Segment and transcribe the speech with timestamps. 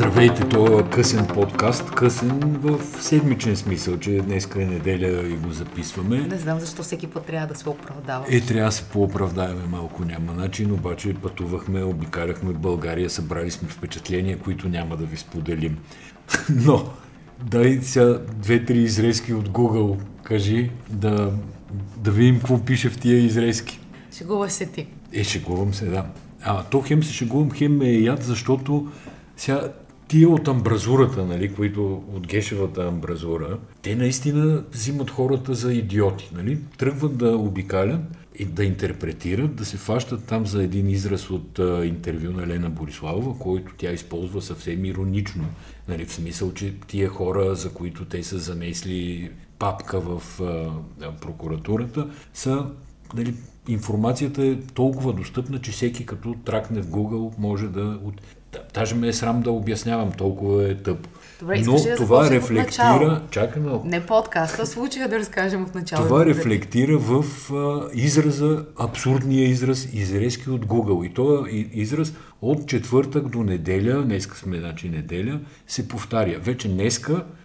[0.00, 1.90] Здравейте, това е късен подкаст.
[1.90, 6.18] Късен в седмичен смисъл, че днеска е неделя и го записваме.
[6.18, 8.24] Не знам защо всеки път трябва да се оправдава.
[8.28, 14.38] Е, трябва да се пооправдаеме малко, няма начин, обаче пътувахме, обикаляхме България, събрали сме впечатления,
[14.38, 15.78] които няма да ви споделим.
[16.50, 16.84] Но,
[17.42, 21.32] дай сега две-три изрезки от Google, кажи, да,
[21.96, 23.80] да видим какво пише в тия изрезки.
[24.18, 24.86] Шегуваш се ти.
[25.12, 26.04] Е, шегувам се, да.
[26.42, 28.88] А, то хем се шегувам, хем е яд, защото
[29.36, 29.72] сега
[30.10, 36.30] тия от амбразурата, нали, които от Гешевата амбразура, те наистина взимат хората за идиоти.
[36.34, 36.58] Нали?
[36.78, 38.00] Тръгват да обикалят
[38.38, 42.70] и да интерпретират, да се фащат там за един израз от а, интервю на Лена
[42.70, 45.44] Бориславова, който тя използва съвсем иронично.
[45.88, 52.08] Нали, в смисъл, че тия хора, за които те са занесли папка в а, прокуратурата,
[52.34, 52.66] са
[53.14, 53.34] нали,
[53.68, 58.00] информацията е толкова достъпна, че всеки като тракне в Google може да...
[58.04, 58.20] От...
[58.74, 61.08] Даже ме е срам да обяснявам, толкова е тъп.
[61.40, 63.22] Добре, Но да това рефлектира...
[63.30, 63.86] Чакай малко.
[63.86, 66.08] Не подкаста, случая да разкажем в началото.
[66.08, 71.06] Това рефлектира в а, израза, абсурдния израз, изрезки от Google.
[71.06, 76.38] И този израз от четвъртък до неделя, днеска сме значи неделя, се повтаря.
[76.40, 77.39] Вече днеска е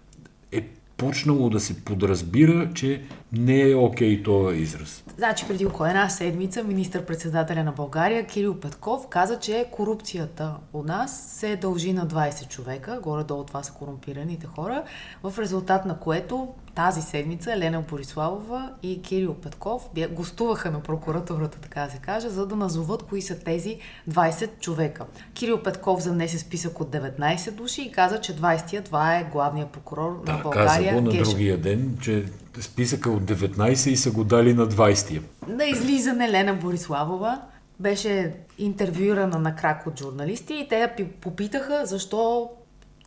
[0.96, 3.02] почнало да се подразбира, че
[3.32, 5.04] не е окей okay този израз.
[5.16, 11.20] Значи преди около една седмица министър-председателя на България Кирил Петков каза, че корупцията у нас
[11.20, 14.82] се дължи на 20 човека, горе-долу това са корумпираните хора,
[15.22, 21.80] в резултат на което тази седмица Лена Бориславова и Кирил Петков гостуваха на прокуратурата, така
[21.80, 23.78] да се каже, за да назоват кои са тези
[24.10, 25.04] 20 човека.
[25.34, 30.22] Кирил Петков занесе списък от 19 души и каза, че 20-я това е главният прокурор
[30.26, 30.90] да, на България.
[30.90, 32.24] Каза го на другия ден, че
[32.60, 35.22] списъка от 19 и са го дали на 20-я.
[35.48, 37.40] На излизане Лена Бориславова
[37.80, 42.50] беше интервюирана на крак от журналисти и те я попитаха защо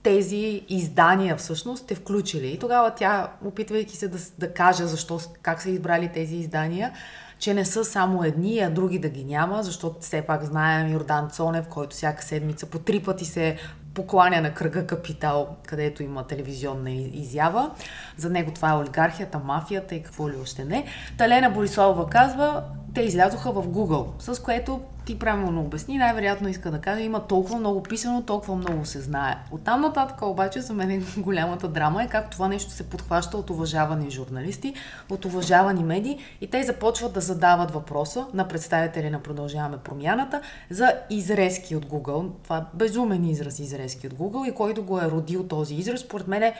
[0.10, 2.48] тези издания всъщност сте включили.
[2.48, 6.92] И тогава тя, опитвайки се да, да каже защо, как са избрали тези издания,
[7.40, 11.30] че не са само едни, а други да ги няма, защото все пак знаем Йордан
[11.30, 13.58] Цонев, който всяка седмица по три пъти се
[13.94, 17.72] покланя на кръга Капитал, където има телевизионна изява.
[18.18, 20.86] За него това е олигархията, мафията и какво ли още не.
[21.18, 26.82] Талена Бориславова казва, те излязоха в Google, с което ти правилно обясни, най-вероятно иска да
[26.82, 29.38] каже, има толкова много писано, толкова много се знае.
[29.52, 33.50] От там нататък обаче за мен голямата драма е как това нещо се подхваща от
[33.50, 34.74] уважавани журналисти,
[35.10, 40.94] от уважавани медии и те започват да задават въпроса на представители на Продължаваме промяната за
[41.10, 42.30] изрезки от Google.
[42.44, 46.28] Това е безумен израз изрезки от Google и който го е родил този израз, според
[46.28, 46.56] мен е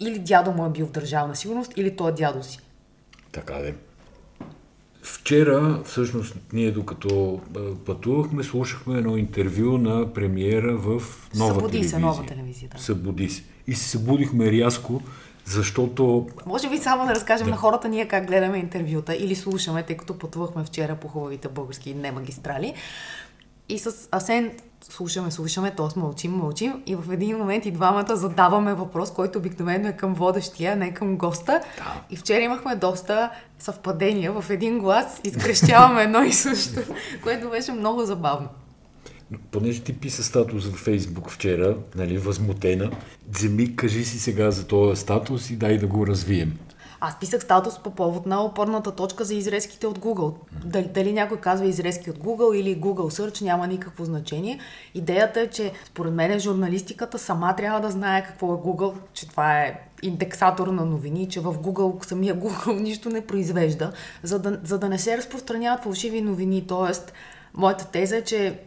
[0.00, 2.58] или дядо му е бил в държавна сигурност, или той е дядо си.
[3.32, 3.74] Така де.
[5.02, 7.40] Вчера, всъщност, ние докато
[7.86, 10.88] пътувахме, слушахме едно интервю на премиера в
[11.34, 11.88] нова Събуди телевизия.
[11.90, 12.70] се, нова телевизия.
[12.76, 12.82] Да.
[12.82, 13.44] Събуди се.
[13.66, 15.02] И се събудихме рязко,
[15.44, 16.28] защото...
[16.46, 17.50] Може би само да разкажем да.
[17.50, 21.94] на хората ние как гледаме интервюта или слушаме, тъй като пътувахме вчера по хубавите български
[21.94, 22.74] немагистрали.
[23.68, 24.52] И с Асен
[24.90, 25.98] слушаме, слушаме, т.е.
[25.98, 30.76] мълчим, мълчим и в един момент и двамата задаваме въпрос, който обикновено е към водещия,
[30.76, 31.60] не към госта.
[31.78, 32.02] Да.
[32.10, 36.80] И вчера имахме доста съвпадения в един глас, изкрещяваме едно и също,
[37.22, 38.48] което беше много забавно.
[39.50, 42.90] Понеже ти писа статус във Фейсбук вчера, нали, възмутена,
[43.30, 46.58] вземи, кажи си сега за този статус и дай да го развием.
[47.04, 50.34] Аз писах статус по повод на опорната точка за изрезките от Google.
[50.64, 54.58] Дали, дали някой казва изрезки от Google или Google Search, няма никакво значение.
[54.94, 59.60] Идеята е, че според мен журналистиката сама трябва да знае какво е Google, че това
[59.60, 63.92] е индексатор на новини, че в Google, самия Google нищо не произвежда,
[64.22, 66.66] за да, за да не се разпространяват фалшиви новини.
[66.66, 67.12] Тоест,
[67.54, 68.60] моята теза е, че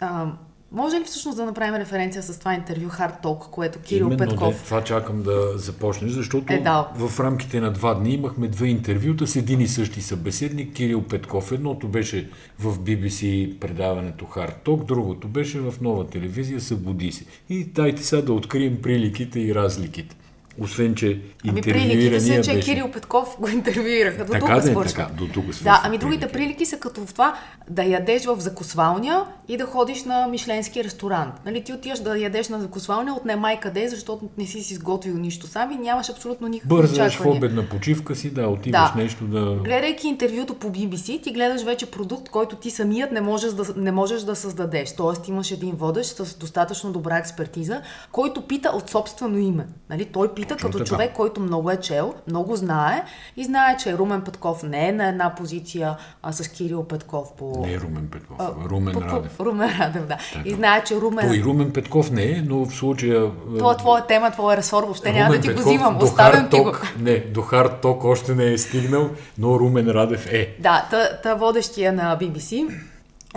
[0.00, 0.26] а,
[0.72, 4.54] може ли всъщност да направим референция с това интервю Hard Talk, което Кирил Именно Петков...
[4.54, 6.88] Да, това чакам да започнеш, защото е, да.
[6.96, 11.52] в рамките на два дни имахме две интервюта с един и същи събеседник, Кирил Петков.
[11.52, 17.24] Едното беше в BBC предаването Hard Talk, другото беше в нова телевизия Събуди се.
[17.48, 20.16] И дайте сега да открием приликите и разликите.
[20.60, 22.60] Освен, че ами приликите са, че беше...
[22.60, 24.24] Кирил Петков го интервюираха.
[24.24, 24.96] До така тук да, свършва.
[24.96, 27.34] Така, до тук да, ами другите прилики са като в това
[27.70, 31.34] да ядеш в закусвалня и да ходиш на мишленски ресторант.
[31.44, 35.46] Нали, ти отиваш да ядеш на закусвалня, отнемай къде, защото не си си сготвил нищо
[35.46, 39.02] сам и нямаш абсолютно никакво Бързаш в обедна почивка си, да, отиваш да.
[39.02, 39.54] нещо да...
[39.64, 43.92] Гледайки интервюто по BBC, ти гледаш вече продукт, който ти самият не можеш да, не
[43.92, 44.96] можеш да създадеш.
[44.96, 47.82] Тоест имаш един водещ с достатъчно добра експертиза,
[48.12, 49.66] който пита от собствено име.
[49.90, 50.04] Нали?
[50.04, 50.88] Той пита Точно като така.
[50.88, 53.04] човек, който много е чел, много знае
[53.36, 57.66] и знае, че Румен Петков не е на една позиция а, с Кирил Петков по...
[57.66, 59.40] Не е Румен Петков, а, Румен по- Радев.
[59.40, 60.18] Румен Радев, да.
[60.32, 60.48] Така.
[60.48, 61.28] И знае, че Румен...
[61.28, 63.30] Той Румен Петков не е, но в случая...
[63.58, 66.04] Това е твоя тема, твоя ресор, въобще няма да Румен ти го Петков взимам, до
[66.04, 66.72] оставям ти го.
[66.98, 70.56] Не, до хард ток още не е стигнал, но Румен Радев е.
[70.58, 72.78] Да, та, та водещия на BBC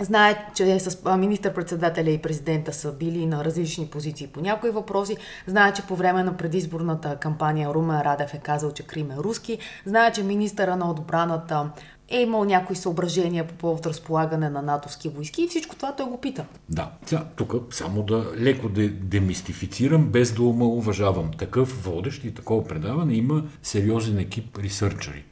[0.00, 5.16] знае, че с министър-председателя и президента са били на различни позиции по някои въпроси.
[5.46, 9.58] Знае, че по време на предизборната кампания Румен Радев е казал, че Крим е руски.
[9.86, 11.70] Знае, че министъра на отбраната
[12.08, 16.20] е имал някои съображения по повод разполагане на натовски войски и всичко това той го
[16.20, 16.44] пита.
[16.68, 16.90] Да,
[17.36, 21.30] тук само да леко да демистифицирам, без да омалуважавам.
[21.38, 25.24] Такъв водещ и такова предаване има сериозен екип ресърчери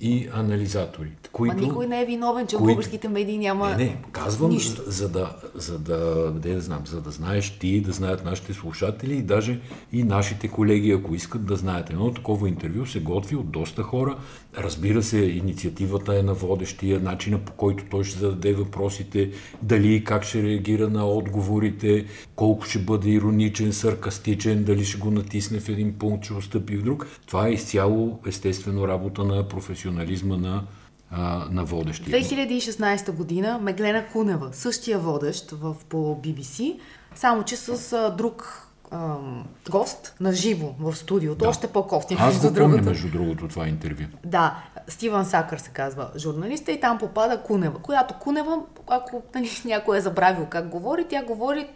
[0.00, 1.56] и анализатори, които...
[1.56, 4.82] Ма никой не е виновен, че които- българските медии няма Не, не, казвам, нищо.
[4.86, 9.14] за, за да, за да, да знам, за да знаеш ти, да знаят нашите слушатели
[9.16, 9.60] и даже
[9.92, 11.90] и нашите колеги, ако искат да знаят.
[11.90, 14.16] Едно такова интервю се готви от доста хора.
[14.58, 19.30] Разбира се, инициативата е на водещия, начина по който той ще зададе въпросите,
[19.62, 22.04] дали и как ще реагира на отговорите,
[22.36, 26.82] колко ще бъде ироничен, саркастичен, дали ще го натисне в един пункт, ще отстъпи в
[26.82, 27.06] друг.
[27.26, 29.48] Това е изцяло естествено работа на
[29.92, 30.62] професионализма на,
[31.10, 32.20] а, на водещия.
[32.22, 36.78] 2016 година Меглена Кунева, същия водещ в, по BBC,
[37.14, 41.48] само че с а, друг ам, гост на живо в студиото, Да.
[41.48, 44.04] още по-кофти, Аз го помня, между другото, това интервю.
[44.24, 44.56] Да,
[44.88, 50.00] Стивън Сакър се казва журналиста и там попада Кунева, която Кунева, ако нали, някой е
[50.00, 51.68] забравил как говори, тя говори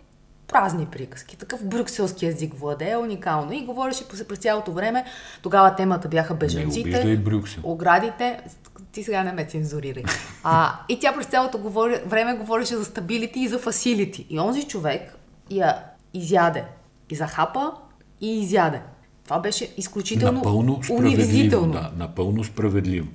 [0.48, 1.36] празни приказки.
[1.36, 5.04] Такъв брюкселски език владее уникално и говореше през цялото време.
[5.42, 6.34] Тогава темата бяха
[7.16, 7.60] Брюксел.
[7.64, 8.40] оградите.
[8.92, 10.02] Ти сега не ме цензурирай.
[10.44, 14.26] А, и тя през цялото говори, време говореше за стабилити и за фасилити.
[14.30, 15.16] И онзи човек
[15.50, 15.78] я
[16.14, 16.64] изяде.
[17.10, 17.72] И захапа,
[18.20, 18.80] и изяде.
[19.24, 21.72] Това беше изключително Напълно унизително.
[21.72, 23.08] Да, напълно справедливо.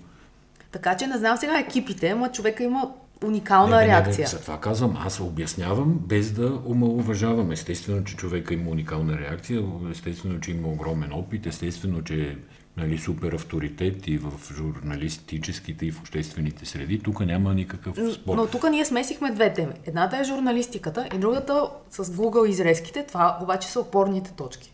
[0.72, 2.92] Така че не знам сега екипите, ама човека има
[3.26, 4.24] уникална Не, не, не, реакция.
[4.24, 7.52] Не, за това казвам, аз обяснявам без да омалуважавам.
[7.52, 12.36] Естествено, че човека има уникална реакция, естествено, че има огромен опит, естествено, че е
[12.78, 17.00] нали, супер авторитет и в журналистическите и в обществените среди.
[17.00, 18.36] Тук няма никакъв спор.
[18.36, 19.74] Но тук ние смесихме две теми.
[19.86, 23.06] Едната е журналистиката и другата с Google изрезките.
[23.08, 24.74] Това обаче са опорните точки.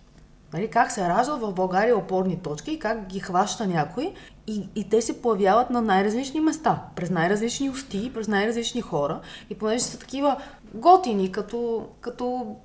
[0.53, 4.13] Нали, как се раждат в България опорни точки и как ги хваща някой.
[4.47, 9.21] И, и те се появяват на най-различни места, през най-различни усти, през най-различни хора.
[9.49, 10.37] И понеже са такива
[10.73, 12.55] готини, като, като,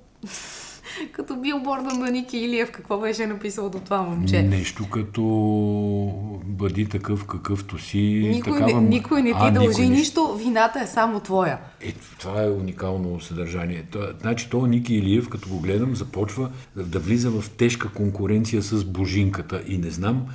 [1.11, 4.41] като билборда на Ники Илиев, какво беше написал до това момче.
[4.41, 5.21] Нещо като
[6.45, 8.29] бъди такъв какъвто си.
[8.33, 8.81] Никой, такава...
[8.81, 11.57] не, никой не ти А, дължи никой нищо, вината е само твоя.
[11.81, 13.85] Е, това е уникално съдържание.
[13.91, 18.85] Това, значи, то Ники Илиев, като го гледам, започва да влиза в тежка конкуренция с
[18.85, 20.25] Божинката и не знам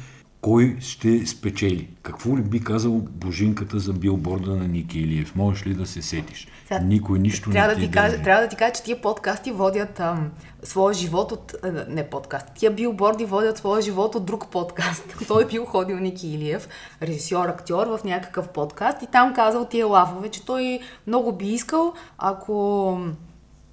[0.44, 1.88] кой ще спечели.
[2.02, 5.34] Какво ли би казал Божинката за билборда на Ники Илиев?
[5.36, 6.48] Можеш ли да се сетиш?
[6.68, 8.22] Сега, Никой нищо трябва не да ти ти кажа.
[8.22, 10.30] Трябва да ти кажа, че тия подкасти водят ам,
[10.62, 11.54] своя живот от...
[11.88, 12.46] Не подкаст.
[12.54, 15.16] Тия билборди водят своя живот от друг подкаст.
[15.28, 16.68] Той е бил ходил Ники Илиев,
[17.02, 21.92] режисьор, актьор в някакъв подкаст и там казал тия лафове, че той много би искал,
[22.18, 22.98] ако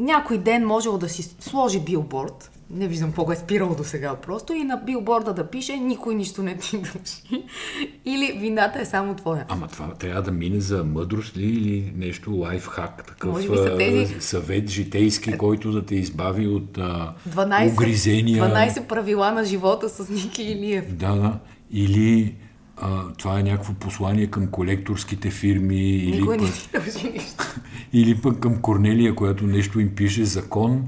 [0.02, 4.16] някой ден можел да си сложи билборд, не виждам какво го е спирало до сега
[4.16, 7.46] просто, и на билборда да пише никой нищо не ти дължи.
[8.06, 9.46] Или вината е само твоя.
[9.50, 13.78] Ама това трябва да мине за мъдрост ли или нещо лайфхак, такъв Може би са
[13.78, 18.44] тези- съвет житейски, който да те избави от а, 12, угризения.
[18.44, 20.94] 12 правила на живота с Ники Илиев.
[20.94, 21.40] Да, да.
[21.72, 22.36] Или
[22.82, 26.40] а, това е някакво послание към колекторските фирми, или, пък,
[27.94, 30.86] или пък към Корнелия, която нещо им пише закон.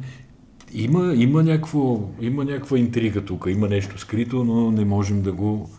[0.74, 5.70] Има, има, някакво, има някаква интрига тук, има нещо скрито, но не можем да го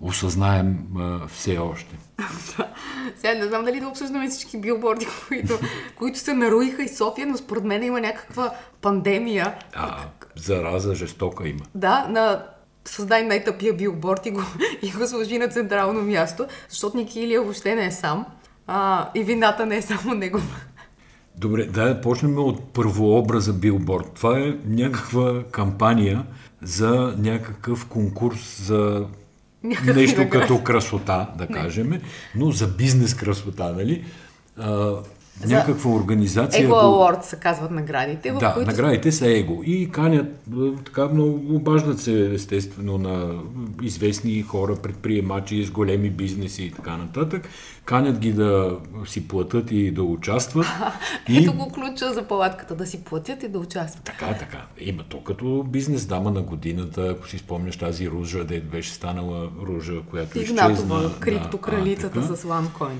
[0.00, 1.98] осъзнаем а, все още.
[3.16, 5.58] Сега не знам дали да обсъждаме всички билборди, които,
[5.96, 9.54] които се наруиха и София, но според мен има някаква пандемия.
[9.74, 9.98] А,
[10.36, 11.64] зараза жестока има.
[11.74, 12.46] Да, на
[12.84, 14.42] създай най-тъпия билборд и го,
[14.82, 18.26] и го сложи на централно място, защото Ники Илия въобще не е сам.
[18.66, 20.56] А, и вината не е само негова.
[21.36, 24.12] Добре, да почнем от първообраза билборд.
[24.14, 26.26] Това е някаква кампания
[26.62, 29.06] за някакъв конкурс за
[29.64, 30.40] Някакви нещо награди.
[30.40, 32.00] като красота, да кажем,
[32.34, 34.04] но за бизнес красота, нали?
[34.56, 34.92] А,
[35.40, 36.64] За- някаква организация.
[36.64, 39.62] Его Award се казват наградите, в Да, които наградите са его.
[39.66, 43.34] И канят, е, така много обаждат се естествено на
[43.82, 47.48] известни хора, предприемачи с големи бизнеси и така нататък.
[47.84, 50.66] Канят ги да си платят и да участват.
[51.28, 54.04] и ето го ключа за палатката, да си платят и да участват.
[54.04, 54.58] така, така.
[54.80, 59.48] Има то като бизнес дама на годината, ако си спомняш тази ружа, де беше станала
[59.62, 60.62] ружа, която изчезна.
[60.64, 62.36] Игнатова, Да, криптокралицата а, така.
[62.36, 62.96] с OneCoin.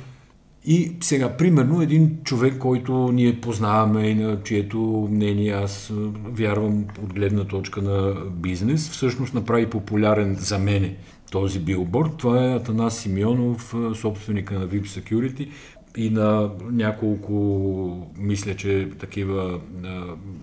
[0.64, 5.92] И сега, примерно, един човек, който ние познаваме и на чието мнение аз
[6.24, 10.96] вярвам от гледна точка на бизнес, всъщност направи популярен за мене
[11.30, 12.16] този билборд.
[12.16, 15.48] Това е Атанас Симеонов, собственика на VIP Security
[15.96, 19.60] и на няколко, мисля, че такива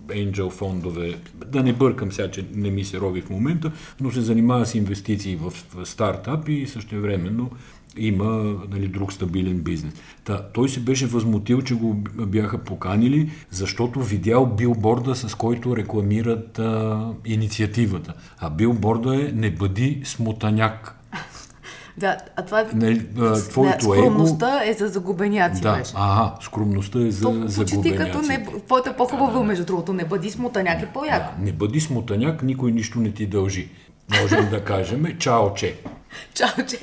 [0.08, 1.16] angel фондове,
[1.48, 3.72] да не бъркам сега, че не ми се роби в момента,
[4.02, 5.54] но се занимава с инвестиции в
[5.86, 7.50] стартап и същевременно
[7.98, 9.94] има нали, друг стабилен бизнес.
[10.24, 16.60] Та, той се беше възмутил, че го бяха поканили, защото видял билборда, с който рекламират
[16.60, 18.14] а, инициативата.
[18.38, 20.96] А билборда е не бъди смутаняк.
[21.98, 25.94] Да, а това Нали, а, твоето да, скромността е за загубеняци Да, беше.
[25.96, 30.06] ага, скромността е за, То, за почти като не, твоето е по-хубаво, между другото, не
[30.06, 31.34] бъди смутаняк е по-яко.
[31.38, 33.70] Да, не бъди смутаняк, никой нищо не ти дължи.
[34.22, 35.76] Можем да кажем чао, че.
[36.34, 36.80] Чао, че.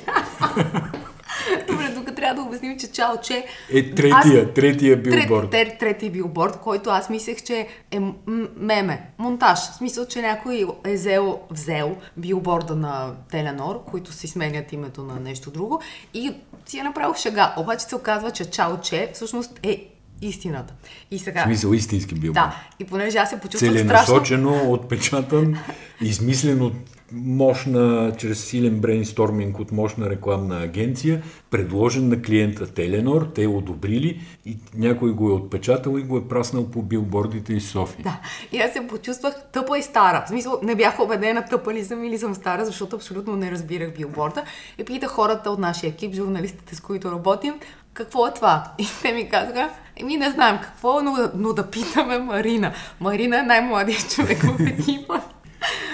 [1.67, 3.45] Добре, тук трябва да обясним, че чао, че...
[3.73, 5.51] Е третия, третия билборд.
[5.51, 8.13] Трет, трет, трети билборд, който аз мислех, че е м-
[8.55, 9.59] меме, монтаж.
[9.59, 15.19] В смисъл, че някой е взел, взел билборда на Теленор, които си сменят името на
[15.19, 15.81] нещо друго
[16.13, 16.31] и
[16.65, 17.53] си е направил шега.
[17.57, 19.87] Обаче се оказва, че чао, че всъщност е
[20.21, 20.73] истината.
[21.11, 21.41] И сега...
[21.41, 22.33] В смисъл истински билборд.
[22.33, 24.05] Да, и понеже аз се почувствах страшно...
[24.05, 25.57] Целенасочено, отпечатан,
[26.01, 26.73] измислен от
[27.11, 34.57] мощна, чрез силен брейнсторминг от мощна рекламна агенция, предложен на клиента Теленор, те одобрили и
[34.75, 38.03] някой го е отпечатал и го е праснал по билбордите из София.
[38.03, 38.19] Да,
[38.51, 40.23] и аз се почувствах тъпа и стара.
[40.25, 43.93] В смисъл, не бях убедена тъпа ли съм или съм стара, защото абсолютно не разбирах
[43.97, 44.43] билборда.
[44.77, 47.53] И питах хората от нашия екип, журналистите, с които работим,
[47.93, 48.71] какво е това?
[48.77, 52.73] И те ми казаха, еми не знаем какво, но, но да питаме Марина.
[52.99, 55.21] Марина е най-младият човек в екипа.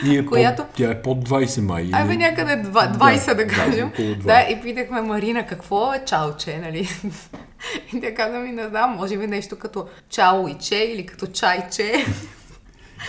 [0.05, 1.89] И е която- под, тя е под 20 май.
[1.91, 3.91] Ами някъде два- 20 да, да, кажем.
[3.91, 4.17] 20.
[4.17, 6.89] Да, и питахме Марина какво е чауче, нали?
[7.93, 11.27] И тя каза ми, не знам, може би нещо като чао и че или като
[11.27, 12.05] чайче.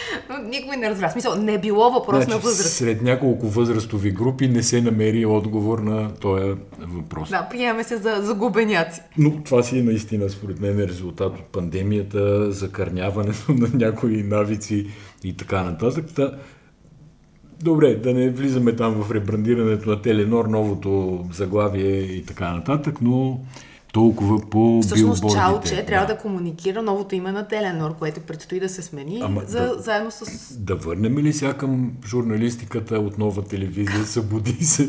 [0.31, 1.11] Но никой не разбра.
[1.11, 2.73] Смисъл, не било въпрос на Значи, възраст.
[2.73, 7.31] Сред няколко възрастови групи не се намери отговор на този въпрос.
[7.31, 9.01] Да, приемаме се за загубеняци.
[9.19, 14.87] Но това си е наистина, според мен, резултат от пандемията, закърняването на някои навици
[15.25, 16.05] и така нататък.
[16.15, 16.33] Та,
[17.63, 23.41] добре, да не влизаме там в ребрандирането на Теленор, новото заглавие и така нататък, но
[23.95, 25.41] толкова по Всъщност, билбордите.
[25.41, 29.59] чауче трябва да комуникира новото име на Теленор, което предстои да се смени Ама за,
[29.59, 34.89] да- заедно с Да върнем ли сега към журналистиката от нова телевизия, събуди се,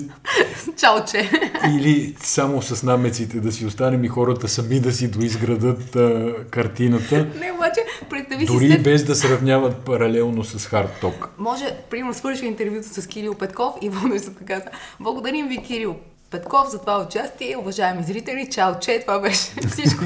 [0.78, 1.30] чауче.
[1.70, 7.16] или само с намеците да си останем и хората сами да си доизградат а, картината,
[7.40, 11.28] не, обаче, представи си Дори след без да сравняват паралелно с Talk.
[11.38, 14.66] Може, примерно, свърши интервюто с Кирил Петков и водещата каза,
[15.00, 15.96] благодарим ви, Кирил
[16.36, 17.58] Петков, за това участие.
[17.58, 19.38] Уважаеми зрители, чао, че това беше
[19.68, 20.04] всичко.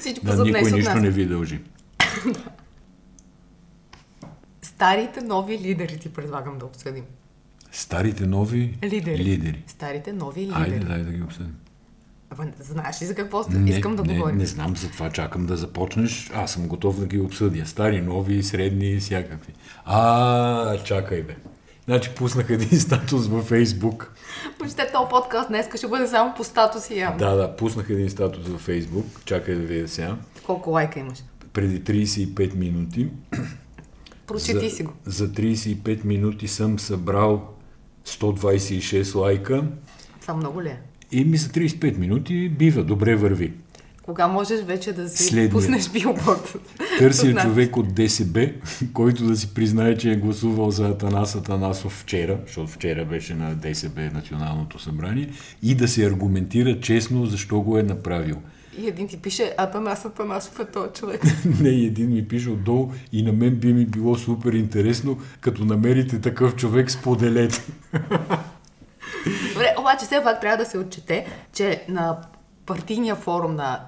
[0.00, 1.02] Всичко Да, за никой днес от нищо нас.
[1.02, 1.60] не ви дължи.
[4.62, 7.04] Старите нови лидери ти предлагам да обсъдим.
[7.72, 9.18] Старите нови Лидери.
[9.18, 9.62] лидери.
[9.66, 10.56] Старите нови лидери.
[10.56, 11.54] Айде, дай да ги обсъдим.
[12.30, 14.36] Ама, знаеш ли за какво Не, искам да не, говорим?
[14.36, 16.30] не знам, затова чакам да започнеш.
[16.34, 17.66] Аз съм готов да ги обсъдя.
[17.66, 19.52] Стари, нови, средни, всякакви.
[19.84, 21.36] А, чакай бе.
[21.84, 24.12] Значи пуснах един статус във Фейсбук.
[24.58, 27.18] Почте този подкаст днес ще бъде само по статуси явно.
[27.18, 29.06] Да, да, пуснах един статус във Фейсбук.
[29.24, 30.16] Чакай да видя сега.
[30.46, 31.18] Колко лайка имаш?
[31.52, 33.08] Преди 35 минути.
[34.26, 34.92] Прочети за, си го.
[35.06, 37.48] За 35 минути съм събрал
[38.06, 39.64] 126 лайка.
[40.20, 40.80] Това много ли е?
[41.12, 43.52] И ми за 35 минути бива, добре върви.
[44.02, 45.50] Кога можеш вече да си Следния.
[45.50, 46.56] пуснеш билборд?
[47.00, 47.42] Нас.
[47.42, 48.48] човек от ДСБ,
[48.92, 53.54] който да си признае, че е гласувал за Атанас Атанасов вчера, защото вчера беше на
[53.54, 55.28] ДСБ Националното събрание,
[55.62, 58.36] и да се аргументира честно защо го е направил.
[58.78, 61.22] И един ти пише Атанас Атанасов е този човек.
[61.60, 66.20] Не, един ми пише отдолу и на мен би ми било супер интересно, като намерите
[66.20, 67.62] такъв човек, споделете.
[69.52, 72.18] Добре, обаче все пак трябва да се отчете, че на
[72.66, 73.80] партийния форум на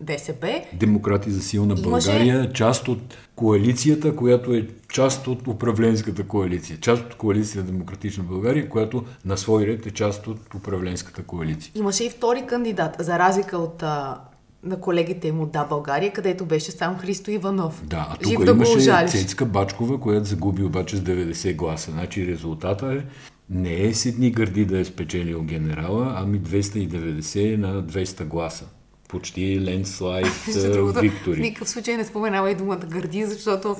[0.00, 2.98] ДСБ Демократи за силна Имаше- България, част от
[3.34, 6.78] коалицията, която е част от управленската коалиция.
[6.80, 11.72] Част от коалицията Демократична България, която на свой ред е част от управленската коалиция.
[11.74, 14.20] имаше и втори кандидат, за разлика от а,
[14.64, 17.82] на колегите му Да България, където беше сам Христо Иванов.
[17.84, 19.06] Да, а тук Жив да имаше.
[19.08, 21.90] Цецка Бачкова, която загуби обаче с 90 гласа.
[21.90, 23.04] Значи резултата е
[23.50, 28.64] не е Седни гърди да е спечелил генерала, ами 290 на 200 гласа.
[29.10, 30.26] Почти ленслайд
[30.64, 31.40] другото, В виктори.
[31.40, 33.76] никакъв случай не споменавай думата гърди, защото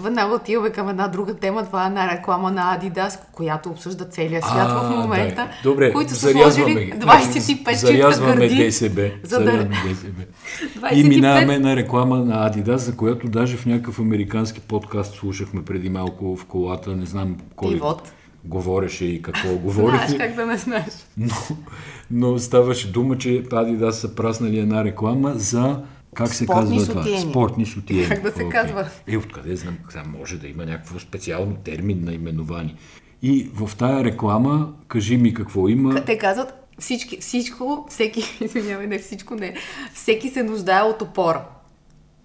[0.00, 1.66] веднага отиваме към една друга тема.
[1.66, 5.34] Това е една реклама на Adidas, която обсъжда целия свят А, в момента.
[5.34, 5.48] да.
[5.62, 6.92] Добре, които са сложили ги.
[6.92, 8.66] 25 чифта гърди.
[8.66, 9.10] ДСБ.
[9.22, 10.24] за да- ДСБ.
[10.78, 15.64] 25 И минаваме на реклама на Adidas, за която даже в някакъв американски подкаст слушахме
[15.64, 18.12] преди малко в колата, не знам кой Пивот.
[18.44, 20.18] Говореше и какво Знаеш говореше.
[20.18, 20.92] как да не знаеш.
[21.16, 21.34] Но,
[22.10, 25.82] но ставаше дума, че Adidas са праснали една реклама за
[26.14, 27.02] как се Спортни казва това?
[27.02, 27.30] сутиени.
[27.30, 28.08] Спортни сутиени.
[28.08, 28.60] Как да се Окей.
[28.60, 28.88] казва?
[29.06, 32.74] Е, откъде знам, може да има някакво специално термин на именование.
[33.22, 36.04] И в тая реклама, кажи ми какво има.
[36.04, 39.54] Те казват всички, всичко, всеки, извинявай, не всичко, не,
[39.94, 41.44] всеки се нуждае от опора.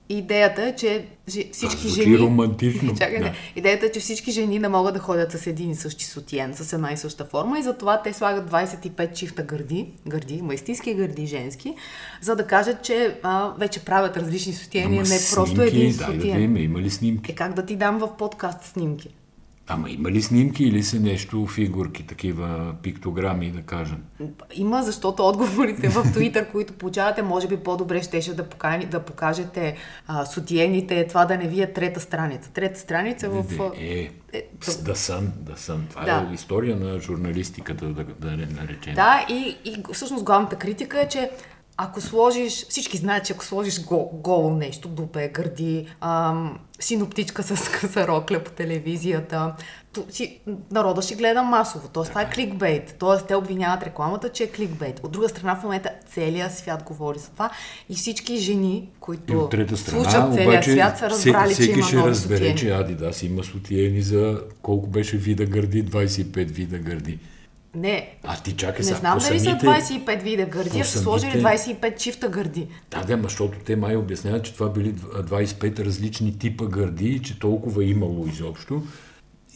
[0.10, 1.06] Идеята е, че
[1.52, 2.18] всички жени...
[2.18, 2.96] романтично.
[2.98, 3.24] Чакай, Да.
[3.24, 3.32] да.
[3.56, 6.74] Идеята е, че всички жени не могат да ходят с един и същи сутиен, с
[6.74, 11.26] една и съща форма и затова те слагат 25 чифта гърди, гърди, има истински гърди
[11.26, 11.74] женски,
[12.22, 16.14] за да кажат, че а, вече правят различни сутиени, не просто снимки, един дай да
[16.14, 16.36] сутиен.
[16.38, 17.32] видим, има ли снимки?
[17.32, 19.10] Е как да ти дам в подкаст снимки?
[19.70, 24.04] Ама има ли снимки или са нещо фигурки, такива пиктограми, да кажем?
[24.54, 29.76] Има, защото отговорите в Twitter, които получавате, може би по-добре щеше да, покани, да покажете
[30.08, 32.52] а, сутиените, това да не ви е трета страница.
[32.52, 33.46] Трета страница в...
[33.80, 34.48] Е, е, е,
[34.84, 35.88] да сън, да сън.
[35.90, 36.28] Това Да.
[36.32, 38.96] е история на журналистиката, да, да наречем.
[38.96, 41.30] Да, и, и всъщност главната критика е, че
[41.80, 47.70] ако сложиш, всички знаят, че ако сложиш гол, голо нещо, дупе, гърди, ам, синоптичка с
[47.80, 49.56] къса рокля по телевизията,
[49.94, 50.40] то, си,
[50.72, 51.88] народа ще гледа масово.
[51.94, 52.96] Тоест, това е кликбейт.
[53.00, 55.00] Тоест, те обвиняват рекламата, че е кликбейт.
[55.04, 57.50] От друга страна, в момента целият свят говори за това
[57.90, 61.80] и всички жени, които от трета страна, слушат целия обаче, свят, са разбрали, всеки че
[61.80, 62.58] има ще нови разбере, сутиени.
[62.58, 67.20] че Adidas има сутиени за колко беше вида гърди, 25 вида гърди.
[67.78, 71.00] Не, А ти чакай не сега, знам по дали са самите- 25 вида гърди, са
[71.00, 72.68] сложили самите- 25 чифта гърди.
[72.92, 77.40] Да, да, защото те май обясняват, че това били дв- 25 различни типа гърди, че
[77.40, 78.84] толкова имало изобщо.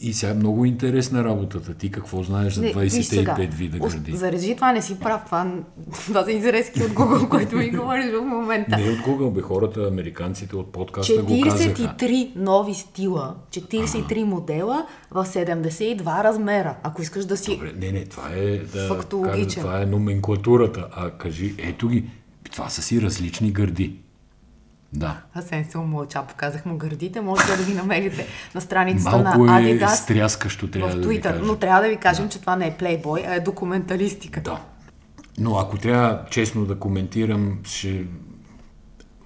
[0.04, 1.74] И сега е много интересна работата.
[1.74, 4.16] Ти какво знаеш за Не, виж 25 сега, вида гърди?
[4.16, 5.22] Заради това не си прав.
[5.24, 5.54] Това,
[5.92, 8.76] това са изрезки от Google, който ми говориш в момента.
[8.76, 11.74] Не от Google, бе хората, американците от подкаста го казаха.
[11.74, 16.76] 43 нови стила, 43 модела в 72 размера.
[16.82, 17.54] Ако искаш да си...
[17.54, 19.44] Добре, не, не, това е, да Фактологичен.
[19.44, 20.88] кажа, това е номенклатурата.
[20.92, 22.04] А кажи, ето ги,
[22.52, 23.96] това са си различни гърди.
[24.92, 25.22] Да.
[25.34, 29.62] Асен се умълча, показах му гърдите, може да ги намерите на страницата Малко на е
[29.62, 31.40] Adidas стряскащо, в трябва да ви Twitter.
[31.42, 34.40] Но трябва да ви кажем, че това не е плейбой, а е документалистика.
[34.40, 34.60] Да.
[35.38, 38.04] Но ако трябва честно да коментирам, ще...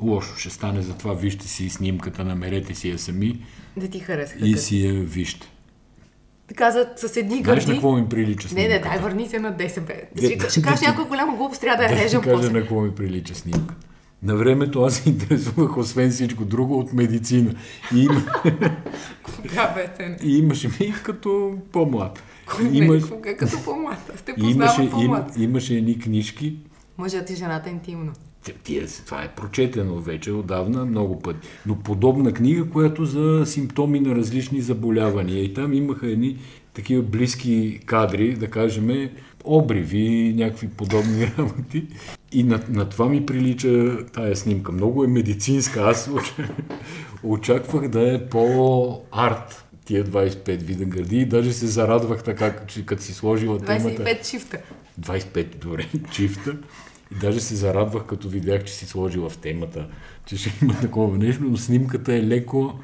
[0.00, 3.44] Лошо ще стане, затова вижте си снимката, намерете си я сами
[3.76, 4.38] Да ти харесаха.
[4.38, 4.56] и гърди.
[4.58, 5.46] си я вижте.
[6.48, 7.70] Ти каза с едни Знаеш гърди.
[7.70, 8.74] на какво ми прилича Не, снимката?
[8.74, 9.92] не, дай върни се на ДСБ.
[10.18, 12.50] Ще, ще кажеш да някоя голяма глупост, трябва да я Да ти режем кажа после.
[12.50, 13.74] на какво ми прилича снимка.
[14.26, 17.54] На времето аз се интересувах, освен всичко друго, от медицина.
[17.94, 18.22] И, има,
[19.22, 22.22] Кога бе, и имаше ми като по-млад.
[22.62, 24.10] Не, Имаш, кога като по-млад.
[24.14, 25.38] Аз те и имаше, познавам им, по-млад.
[25.38, 26.56] имаше едни книжки,
[26.98, 28.12] Мъжът и жената интимно.
[28.64, 31.48] Тия, това е прочетено вече отдавна много пъти.
[31.66, 35.44] Но подобна книга, която за симптоми на различни заболявания.
[35.44, 36.38] И там имаха едни
[36.74, 39.08] такива близки кадри, да кажем,
[39.46, 41.86] обриви, някакви подобни работи.
[42.32, 44.72] И на, на това ми прилича тая снимка.
[44.72, 45.80] Много е медицинска.
[45.80, 46.50] Аз оч-
[47.22, 53.02] очаквах да е по-арт тия 25 вида гърди и даже се зарадвах така, че като
[53.02, 54.02] си сложила темата.
[54.04, 54.58] 25 чифта.
[55.00, 56.56] 25 добре, чифта.
[57.12, 59.86] И даже се зарадвах, като видях, че си сложила в темата,
[60.26, 62.74] че ще има такова нещо, но снимката е леко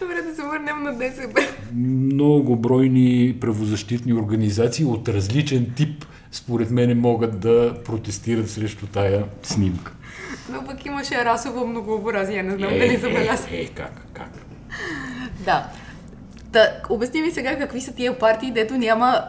[0.00, 1.40] Добре, се върнем на ДСБ.
[1.74, 9.92] многобройни правозащитни организации от различен тип, според мен, могат да протестират срещу тая снимка.
[10.52, 13.48] Но пък имаше расово многообразие, не знам дали забеляза.
[13.50, 14.30] е, е, как, как?
[15.44, 15.66] Да.
[16.52, 19.24] Та, обясни ми сега какви са тия партии, дето няма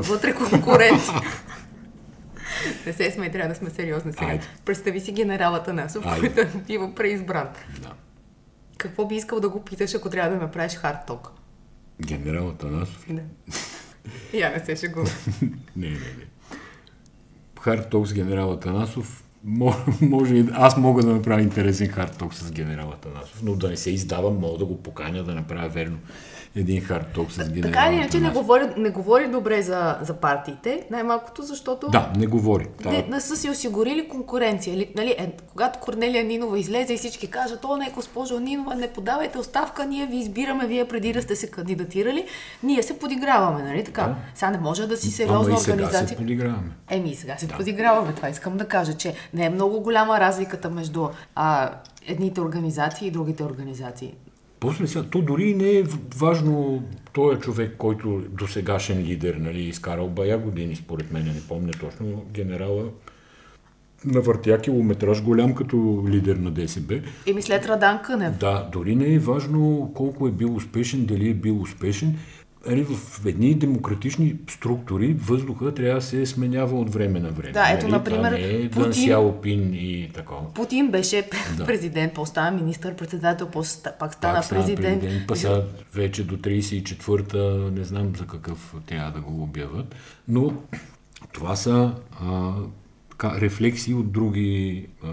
[0.00, 1.14] вътре конкуренция.
[2.86, 4.26] Не се смей, трябва да сме сериозни сега.
[4.26, 4.46] Айде.
[4.64, 6.32] Представи си генералът Анасов, Айде.
[6.34, 7.48] който бива преизбран.
[7.80, 7.88] Да.
[8.82, 11.30] Какво би искал да го питаш, ако трябва да направиш хард-ток?
[12.00, 13.06] Генерал Атанасов?
[13.10, 13.22] Да.
[14.38, 15.10] Я не се шегува.
[15.76, 16.26] Не, не, не.
[17.60, 19.24] Хард Ток с генерал Атанасов
[20.00, 24.38] може, аз мога да направя интересен хардток с генерала Танасов, но да не се издавам,
[24.38, 25.98] мога да го поканя да направя верно
[26.56, 27.72] един хардток с генерал.
[27.72, 31.88] Така или иначе не говори, не говори добре за, за партиите, най-малкото защото...
[31.88, 32.66] Да, не говори.
[32.84, 34.86] Не, не са си осигурили конкуренция.
[34.96, 39.38] Нали, е, когато Корнелия Нинова излезе и всички кажат, о, не, госпожо Нинова, не подавайте
[39.38, 42.26] оставка, ние ви избираме, вие преди да сте се кандидатирали,
[42.62, 44.02] ние се подиграваме, нали така?
[44.02, 44.16] Да.
[44.34, 46.08] Сега не може да си сериозна Ама и сега организация.
[46.08, 46.70] се подиграваме.
[46.90, 47.56] Еми, и сега се да.
[47.56, 48.14] подиграваме.
[48.14, 51.70] Това искам да кажа, че не е много голяма разликата между а,
[52.06, 54.14] едните организации и другите организации.
[54.62, 55.84] После сега, то дори не е
[56.16, 61.72] важно той е човек, който досегашен лидер, нали, изкарал бая години, според мен, не помня
[61.80, 62.84] точно, генерала
[64.04, 66.94] навъртя километраж голям като лидер на ДСБ.
[67.26, 68.38] И след Радан Кънев.
[68.38, 72.18] Да, дори не е важно колко е бил успешен, дали е бил успешен.
[72.66, 77.52] В едни демократични структури въздуха трябва да се сменява от време на време.
[77.52, 77.92] Да, ето, нали?
[77.92, 80.54] например, Това не е Путин- Сяопин и такова.
[80.54, 81.66] Путин беше Да.
[81.66, 85.00] президент, после стана министър-председател, после пак стана Пак стана президент.
[85.00, 85.62] президент, па сега
[85.94, 87.38] вече до 34-та,
[87.70, 89.94] не знам за какъв трябва да го обяват,
[90.28, 90.52] но
[91.32, 92.52] това са а,
[93.10, 95.08] така, рефлексии от други а,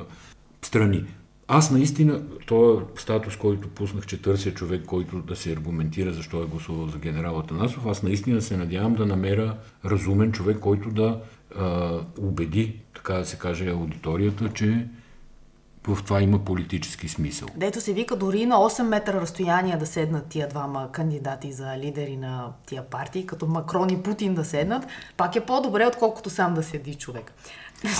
[0.61, 1.03] страни.
[1.51, 6.45] Аз наистина, този статус, който пуснах, че търся човек, който да се аргументира защо е
[6.45, 11.21] гласувал за генерал Атанасов, аз наистина се надявам да намеря разумен човек, който да
[11.55, 14.87] а, убеди, така да се каже, аудиторията, че
[15.87, 17.47] в това има политически смисъл.
[17.55, 22.17] Дето се вика дори на 8 метра разстояние да седнат тия двама кандидати за лидери
[22.17, 24.87] на тия партии, като Макрон и Путин да седнат,
[25.17, 27.33] пак е по-добре, отколкото сам да седи човек.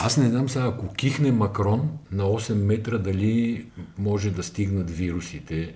[0.03, 3.65] Аз не знам сега, ако кихне Макрон на 8 метра, дали
[3.97, 5.75] може да стигнат вирусите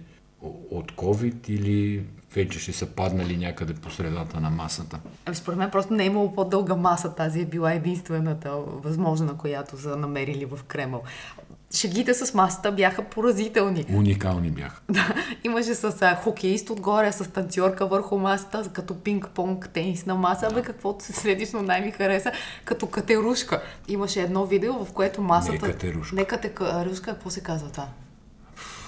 [0.72, 5.00] от COVID или вече ще са паднали някъде по средата на масата.
[5.26, 7.16] Ами, Според мен просто не е имало по-дълга маса.
[7.16, 11.04] Тази е била единствената възможна, която са намерили в Кремъл.
[11.76, 13.86] Шегите с масата бяха поразителни.
[13.94, 14.82] Уникални бяха.
[14.90, 20.62] Да, имаше с а, хокеист отгоре, с танцорка върху масата, като пинг-понг, тенисна маса, бе
[20.62, 22.32] каквото се следиш, но най-ми хареса,
[22.66, 23.62] като катерушка.
[23.88, 25.68] Имаше едно видео, в което масата...
[25.68, 26.16] Не катерушка.
[26.16, 27.88] Не катерушка, какво се казва това?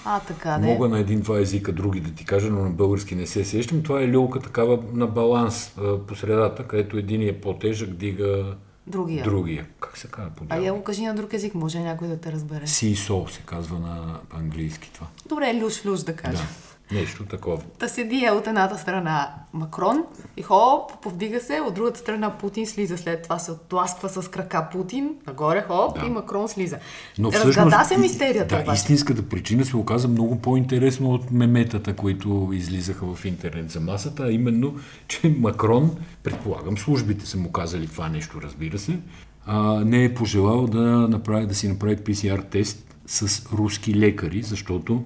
[0.06, 0.68] А, така, не.
[0.68, 3.84] Мога на един-два езика други да ти кажа, но на български не се сещам.
[3.84, 5.76] Това е люлка такава на баланс
[6.08, 8.56] по средата, където един е по-тежък, дига
[8.88, 9.24] Другия.
[9.24, 9.68] другия.
[9.80, 12.32] Как се казва по А я го кажи на друг език, може някой да те
[12.32, 12.68] разбере.
[12.68, 15.08] Сисо се казва на английски това.
[15.30, 16.38] Добре, люш-люш да кажа.
[16.38, 17.62] Да, нещо такова.
[17.80, 20.04] Та седи е от едната страна Макрон
[20.38, 22.98] и хоп, повдига се, от другата страна Путин слиза.
[22.98, 26.06] След това се отласква с крака Путин, нагоре хоп Да.
[26.06, 26.78] и Макрон слиза.
[27.18, 28.76] Но Разгада всъщност, се мистерията Да, обаче.
[28.76, 34.32] истинската причина се оказа много по-интересно от меметата, които излизаха в интернет за масата, а
[34.32, 34.76] именно,
[35.08, 35.92] че Макрон,
[36.24, 39.00] предполагам, службите са му казали това нещо, разбира се,
[39.46, 45.04] а, не е пожелал да, направи, да си направи PCR тест с руски лекари, защото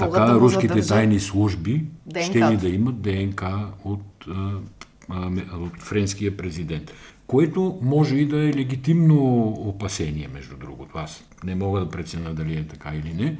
[0.00, 0.88] Могат така да руските задържат.
[0.88, 1.84] тайни служби
[2.22, 4.26] ще ли да имат ДНК от,
[5.54, 6.92] от френския президент.
[7.26, 10.98] Което може и да е легитимно опасение, между другото.
[10.98, 13.36] Аз не мога да преценя дали е така или не,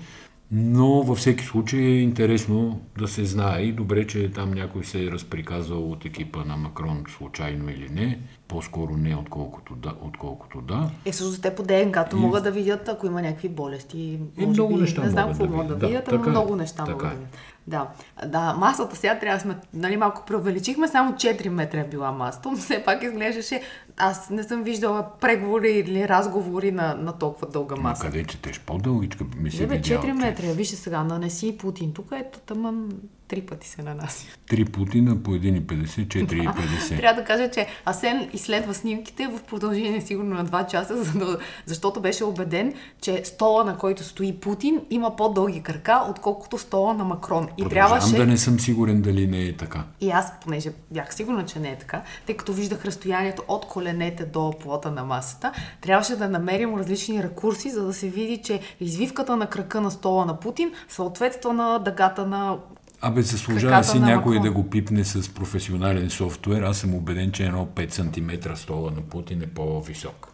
[0.51, 5.05] но във всеки случай е интересно да се знае и добре, че там някой се
[5.05, 8.19] е разприказвал от екипа на Макрон случайно или не.
[8.49, 9.95] По-скоро не, отколкото да.
[10.01, 10.91] Отколкото да.
[11.05, 14.19] Е, също те по ДНК-то могат да видят, ако има някакви болести.
[14.37, 15.81] Може много би, неща не знам какво да могат да видят.
[15.81, 16.33] Да, видят, ама така е.
[16.33, 17.17] много неща Така могат да е.
[17.17, 17.37] видят.
[17.69, 17.89] Да.
[18.27, 22.51] да, масата сега трябва да сме, нали, малко преувеличихме, само 4 метра е била масата,
[22.51, 23.63] но все пак изглеждаше,
[23.97, 28.03] аз не съм виждала преговори или разговори на, на толкова дълга Ма маса.
[28.05, 28.61] къде четеш?
[28.61, 31.93] По-дългичка ми се Е, бе, видял, 4 че метра, вижте сега, нанеси Путин.
[31.93, 32.89] Тук ето тъмън
[33.29, 34.27] три пъти се нанася.
[34.47, 36.97] Три Путина по 1,50, 4,50.
[37.01, 41.39] Трябва да кажа, че Асен изследва снимките в продължение сигурно на 2 часа, за да,
[41.67, 47.05] защото беше убеден, че стола, на който стои Путин, има по-дълги крака, отколкото стола на
[47.05, 47.49] Макрон.
[47.59, 48.17] И трябваше...
[48.17, 49.85] да не съм сигурен дали не е така.
[50.01, 54.25] И аз, понеже бях сигурна, че не е така, тъй като виждах разстоянието от коленете
[54.25, 59.37] до плота на масата, трябваше да намерим различни ракурси, за да се види, че извивката
[59.37, 62.59] на крака на стола на Путин съответства на дъгата на
[63.01, 66.63] Абе, заслужава си някой да го пипне с професионален софтуер.
[66.63, 70.29] Аз съм убеден, че едно 5 см стола на Путин е по-висок.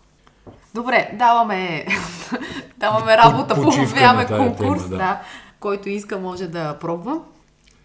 [0.75, 1.87] Добре, даваме,
[2.79, 4.97] даваме работа, Почивка по време на тая конкурс, тема, да.
[4.97, 5.21] да.
[5.61, 7.21] който иска може да пробва.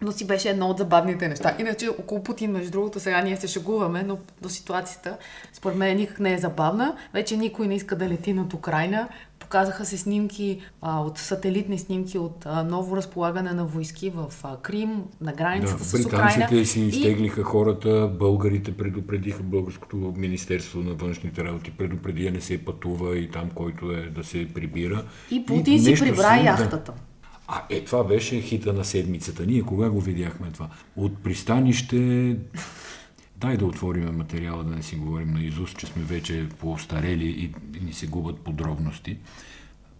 [0.00, 1.56] но си беше едно от забавните неща.
[1.58, 5.16] Иначе около Путин, между другото, сега ние се шегуваме, но до ситуацията,
[5.52, 6.96] според мен, никак не е забавна.
[7.14, 9.08] Вече никой не иска да лети над Украина.
[9.48, 14.56] Показаха се снимки а, от сателитни снимки от а, ново разполагане на войски в а,
[14.56, 16.26] Крим, на границата Да, с Украина.
[16.28, 22.40] британците си И изтеглиха хората, българите предупредиха Българското Министерство на външните работи, предупреди да не
[22.40, 25.04] се пътува и там, който е да се прибира.
[25.30, 26.92] И Путин си нещо прибра си- яхтата.
[27.48, 29.46] А, е, това беше хита на седмицата.
[29.46, 30.68] Ние кога го видяхме това?
[30.96, 32.36] От пристанище...
[33.40, 37.54] Дай да отворим материала, да не си говорим на Изус, че сме вече поостарели и,
[37.78, 39.18] и ни се губят подробности.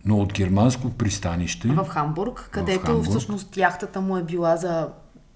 [0.04, 1.68] Но от германско пристанище...
[1.68, 3.08] в Хамбург, където Хамбург.
[3.08, 4.88] всъщност яхтата му е била за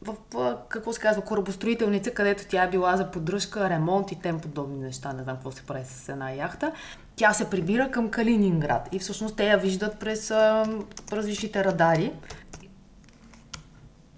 [0.04, 4.40] в, в, какво се казва, корабостроителница, където тя е била за поддръжка, ремонт и тем
[4.40, 5.12] подобни неща.
[5.12, 6.72] Не знам какво се прави с една яхта.
[7.16, 10.64] Тя се прибира към Калининград и всъщност те я виждат през а,
[11.12, 12.12] различните радари.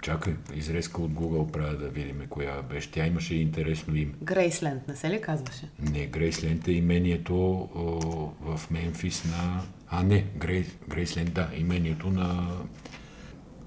[0.04, 2.90] Чакай, изрезка от Google правя да видим коя беше.
[2.90, 4.12] Тя имаше интересно име.
[4.22, 5.68] Грейсленд, не се ли казваше?
[5.78, 8.00] Не, Грейсленд е имението о,
[8.40, 9.60] в Мемфис на...
[9.88, 12.48] А, не, Грейс, Грейсленд, да, имението на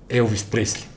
[0.10, 0.88] Елвис Пресли.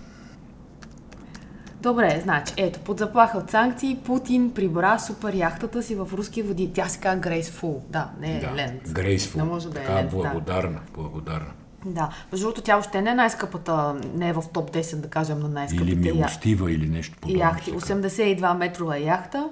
[1.83, 6.73] Добре, значи, ето, под заплаха от санкции, Путин прибра супер яхтата си в руски води.
[6.73, 7.83] Тя се казва Грейсфул.
[7.89, 8.83] Да, не е Да, Ленд.
[8.93, 9.45] Грейсфул.
[9.45, 10.17] Не може да е така, Ленд, да.
[10.17, 11.53] благодарна, благодарна.
[11.85, 15.41] Да, между другото, тя въобще не е най-скъпата, не е в топ 10, да кажем,
[15.41, 17.41] на най-скъпите Или я- милостива, или нещо подобно.
[17.41, 17.65] яхти.
[17.65, 17.81] се казва.
[17.97, 19.49] 82 метрова яхта,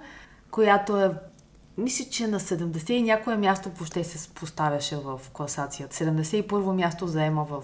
[0.51, 1.11] която е
[1.79, 5.97] мисля, че на 70 и някое място въобще се поставяше в класацията.
[5.97, 7.63] 71 място заема в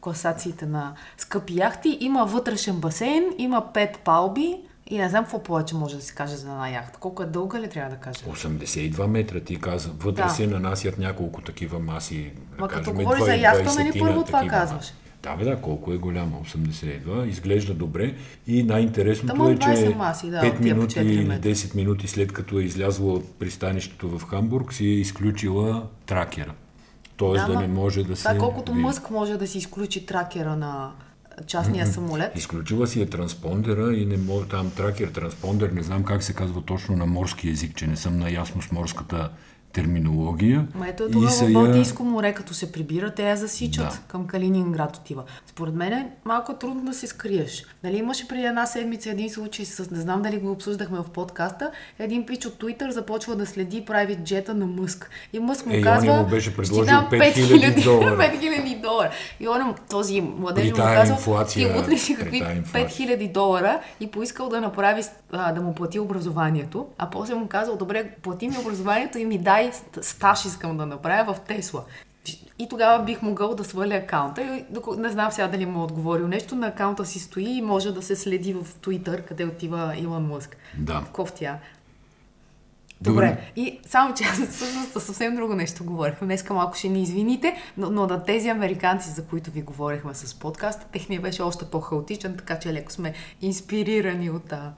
[0.00, 1.98] класациите на скъпи яхти.
[2.00, 6.36] Има вътрешен басейн, има 5 палби и не знам какво повече може да се каже
[6.36, 6.98] за една яхта.
[6.98, 8.20] Колко е дълга ли трябва да кажа?
[8.24, 9.90] 82 метра, ти каза.
[9.98, 10.28] Вътре Да.
[10.28, 12.32] се нанасят няколко такива маси.
[12.56, 14.50] да Ма като кажем, говори за 20 яхта, нали първо това маси.
[14.50, 14.92] казваш?
[15.22, 18.14] Да, бе, да, колко е голяма, 82, изглежда добре
[18.46, 21.24] и най-интересното Тъмън е, че 20 маси, да, 5 от тия по минути 4 или
[21.24, 21.48] метра.
[21.48, 26.52] 10 минути след като е излязла от пристанището в Хамбург, си е изключила тракера.
[27.16, 28.28] Тоест да, ама не може да се...
[28.28, 28.74] е колкото.
[28.74, 30.92] Мъск може да си изключи тракера на
[31.46, 32.36] частния самолет.
[32.36, 36.62] Изключила си е транспондера и не може там тракер, транспондер, не знам как се казва
[36.62, 39.30] точно на морски език, че не съм наясно с морската
[39.74, 40.66] терминология.
[40.74, 43.98] Ма ето тогава са в Балтийско море, като се прибира, те я засичат Да.
[44.08, 45.22] към Калининград отива.
[45.46, 47.64] Според мен е малко трудно да се скриеш.
[47.84, 51.70] Нали имаше преди една седмица един случай с, не знам дали го обсъждахме в подкаста,
[51.98, 55.10] един пич от Twitter започва да следи private джета на Мъск.
[55.32, 58.18] И Мъск му Е, казва, му беше «Ще ти предложил дам 5000 долара».
[58.18, 59.10] 5000 долара.
[59.40, 63.08] И он, този младеж му казва, инфлация, ти си при какви тая инфлация.
[63.08, 67.76] 5000 долара и поискал да направи, а, да му плати образованието, а после му казал,
[67.76, 71.84] добре, плати ми образованието и ми дай ст- стаж искам да направя в Тесла.
[72.58, 74.42] И тогава бих могъл да сваля акаунта.
[74.42, 74.64] И
[74.96, 76.54] не знам сега дали му е отговорил нещо.
[76.54, 80.56] На акаунта си стои и може да се следи в Twitter, къде отива Илон Мъск.
[80.78, 81.04] Да.
[81.12, 81.58] Кофтя.
[83.00, 83.28] Добре.
[83.28, 83.50] Добре.
[83.56, 86.26] И само че аз всъщност съвсем друго нещо говорихме.
[86.26, 90.34] Днеска малко ще ни извините, но, но на тези американци, за които ви говорихме с
[90.34, 94.72] подкаста, техния беше още по-хаотичен, така че леко сме инспирирани от а,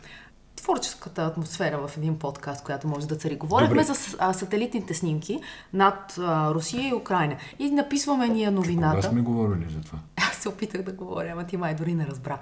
[0.67, 3.37] творческата атмосфера в един подкаст, която може да цари.
[3.37, 3.95] Говорихме Добре.
[3.95, 5.41] за а, сателитните снимки
[5.73, 7.37] над а, Русия и Украина.
[7.59, 9.09] И написваме ние Кога новината.
[9.09, 9.99] сме говорили за това?
[10.31, 12.39] Аз се опитах да говоря, ама ти май дори не разбра.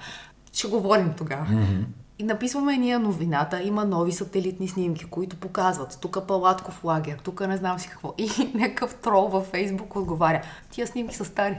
[0.52, 1.46] Ще говорим тогава.
[1.46, 1.84] Mm-hmm.
[2.18, 5.98] И написваме ние новината, има нови сателитни снимки, които показват.
[6.00, 8.14] Тук палатков лагер, тук не знам си какво.
[8.18, 10.42] И някакъв трол във Фейсбук отговаря.
[10.70, 11.58] Тия снимки са стари.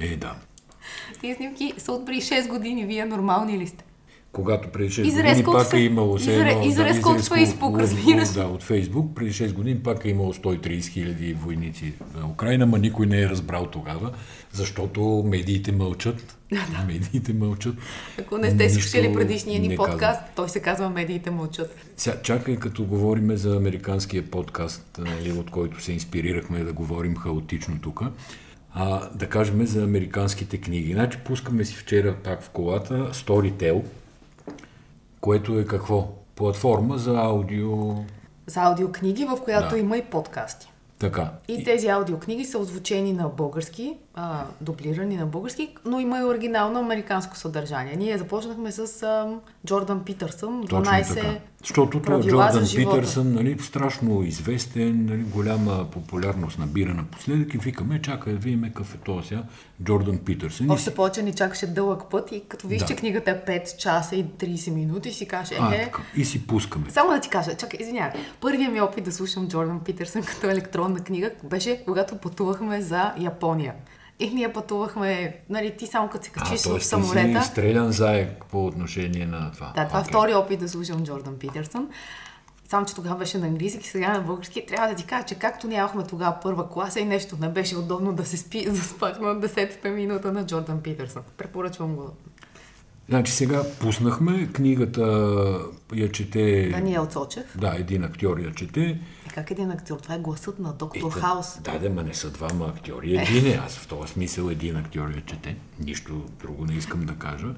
[0.00, 0.34] Е, да.
[1.20, 2.84] Тия снимки са от преди 6 години.
[2.84, 3.84] Вие нормални ли сте?
[4.34, 7.34] Когато преди 6 Изрезка години от пак Фе- е имало изре- едно- изрезка от изрезка
[7.34, 8.28] Фейсбук, от- разбираш.
[8.28, 9.14] Да, от Фейсбук.
[9.14, 13.28] Преди 6 години пак е имало 130 хиляди войници в Украина, ма никой не е
[13.28, 14.10] разбрал тогава,
[14.52, 16.36] защото медиите мълчат.
[16.86, 17.74] медиите мълчат.
[18.20, 20.24] Ако не сте слушали предишния ни подкаст, казват.
[20.36, 21.74] той се казва Медиите мълчат.
[21.96, 27.78] Сега, чакай, като говорим за американския подкаст, нали, от който се инспирирахме да говорим хаотично
[27.82, 28.02] тук,
[28.74, 30.92] а, да кажем за американските книги.
[30.92, 33.82] Значи пускаме си вчера пак в колата Storytel,
[35.24, 36.08] което е какво?
[36.34, 37.94] Платформа за аудио...
[38.46, 39.78] За аудиокниги, в която Да.
[39.78, 40.72] има и подкасти.
[40.98, 41.32] Така.
[41.48, 46.80] И тези аудиокниги са озвучени на български, а, дублирани на български, но има и оригинално
[46.80, 47.96] американско съдържание.
[47.96, 51.38] Ние започнахме с а, Джордан Питърсън, 12 Точно така.
[51.60, 52.64] Защото той Джордан.
[52.76, 58.94] Питърсън, нали, страшно известен, нали, голяма популярност набира напоследък и викаме, чакай да видим какъв
[58.94, 59.42] е този сега
[59.82, 60.66] Джордан Питърсън.
[60.66, 62.86] И Още повече ни чакаше дълъг път и като виж, Да.
[62.86, 65.92] че книгата е 5 часа и 30 минути, си каже, е.
[66.16, 66.90] И си пускаме.
[66.90, 68.12] Само да ти кажа, чакай, извинявай.
[68.40, 73.74] Първият ми опит да слушам Джордан Питърсън като електронна книга беше когато пътувахме за Япония.
[74.18, 77.38] И ние пътувахме, нали, ти само като се качиш а, в самолета.
[77.38, 79.72] Ти си стрелян заек по отношение на това.
[79.76, 80.02] Да, това okay.
[80.02, 81.88] е втори опит да слушам Джордан Питерсън.
[82.68, 84.66] Само, че тогава беше на английски, сега на български.
[84.66, 88.12] Трябва да ти кажа, че както нямахме тогава първа класа и нещо не беше удобно
[88.12, 91.22] да се спи, заспах на 10-та минута на Джордан Питерсън.
[91.36, 92.10] Препоръчвам го.
[93.08, 95.02] Значи сега пуснахме книгата,
[95.94, 96.68] я чете...
[96.68, 97.58] Даниел Цочев.
[97.58, 99.00] Да, един актьор я чете.
[99.34, 99.98] Е, как един актьор?
[99.98, 101.60] Това е гласът на доктор Ета, Хаус.
[101.60, 103.16] Да, да, ма не са двама актьори.
[103.16, 103.60] Един е.
[103.66, 105.56] Аз в този смисъл един актьор я чете.
[105.80, 107.54] Нищо друго не искам да кажа.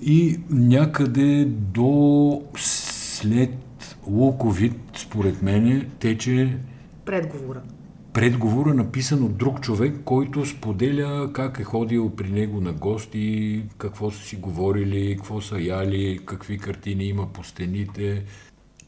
[0.00, 6.56] И някъде до след Луковит, според мен, тече...
[7.04, 7.60] Предговора.
[8.12, 14.10] Предговора, написан от друг човек, който споделя как е ходил при него на гости, какво
[14.10, 18.24] са си говорили, какво са яли, какви картини има по стените.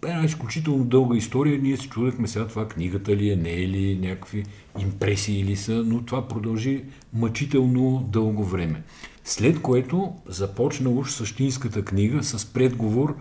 [0.05, 1.59] Е една изключително дълга история.
[1.59, 4.45] Ние се чудехме сега това книгата ли е, не е ли, някакви
[4.79, 8.83] импресии ли са, но това продължи мъчително дълго време.
[9.25, 13.17] След което започна уж същинската книга с предговор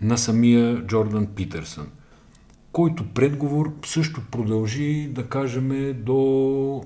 [0.00, 1.86] на самия Джордан Питърсън,
[2.72, 6.84] който предговор също продължи, да кажем, до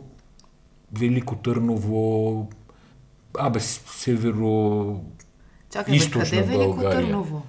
[0.92, 2.48] Велико Търново,
[3.38, 5.00] абе, северо
[5.70, 7.42] Чакай, къде е Велико Търново?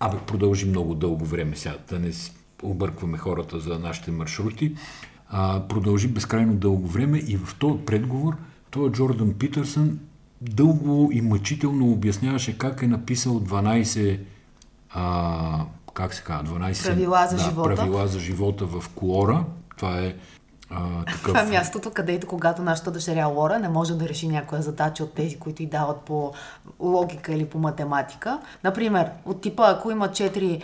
[0.00, 2.12] Абе, продължи много дълго време сега, да не
[2.62, 4.74] объркваме хората за нашите маршрути.
[5.28, 8.36] А, продължи безкрайно дълго време и в този предговор
[8.70, 9.98] този Джордан Питърсън
[10.40, 14.20] дълго и мъчително обясняваше как е написал 12
[14.90, 17.74] а, как се казва, 12 правила за, да, живота.
[17.74, 19.44] правила за живота в Клора.
[19.76, 20.14] Това е
[20.70, 21.22] а, такъв...
[21.22, 25.12] Това е мястото, където когато нашата дъщеря Лора не може да реши някоя задача от
[25.12, 26.32] тези, които й дават по
[26.80, 28.38] логика или по математика.
[28.64, 30.62] Например, от типа, ако има 4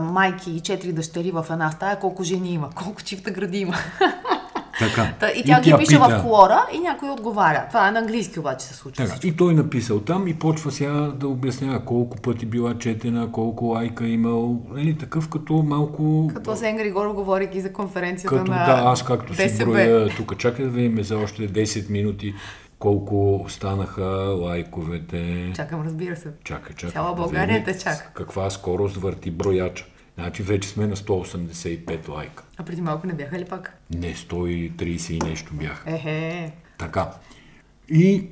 [0.00, 3.74] майки и 4 дъщери в една стая, колко жени има, колко чифта гради има.
[4.78, 5.14] Така.
[5.20, 6.18] Та, и тя и ги тя пише пита...
[6.18, 7.64] в колора и някой отговаря.
[7.68, 9.06] Това е на английски обаче се случва.
[9.06, 9.18] Така.
[9.22, 14.06] И той написал там и почва сега да обяснява колко пъти била четена, колко лайка
[14.06, 14.60] имал.
[14.70, 16.30] Нали, такъв като малко...
[16.34, 19.48] Като Сен Григор, говорейки за конференцията като, на Да, аз както ДСБ.
[19.48, 22.34] си броя, тук чакай да видим за още 10 минути
[22.78, 24.04] колко станаха
[24.40, 25.52] лайковете.
[25.56, 26.28] Чакам, разбира се.
[26.44, 26.92] Чакай, чакай.
[26.92, 28.10] Цяла България те чака.
[28.14, 29.84] Каква скорост върти брояча.
[30.18, 32.44] Значи вече сме на 185 лайка.
[32.56, 33.78] А преди малко не бяха ли пак?
[33.90, 35.90] Не, 130 и нещо бяха.
[35.90, 36.52] Ехе.
[36.78, 37.10] Така.
[37.88, 38.28] И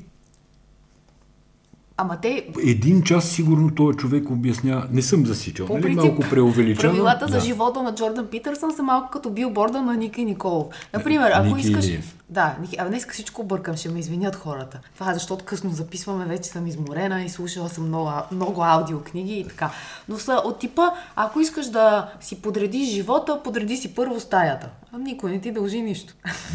[1.96, 2.48] Ама те...
[2.66, 6.92] Един час сигурно този човек обясня, не съм засичал, По нали, малко преувеличено.
[6.92, 7.32] Правилата да.
[7.32, 10.66] за живота на Джордан Питърсън са малко като билборда на Ники Николов.
[10.94, 11.86] Например, ако Ники искаш...
[11.86, 12.16] Илиев.
[12.32, 14.80] Да, а днес всичко бъркам, ще ме извинят хората.
[14.94, 19.48] Това е защото късно записваме, вече съм изморена и слушала съм много, много аудиокниги и
[19.48, 19.70] така.
[20.08, 20.82] Но са от типа,
[21.16, 24.68] ако искаш да си подредиш живота, подреди си първо стаята.
[24.92, 26.14] А никой не ти дължи нищо.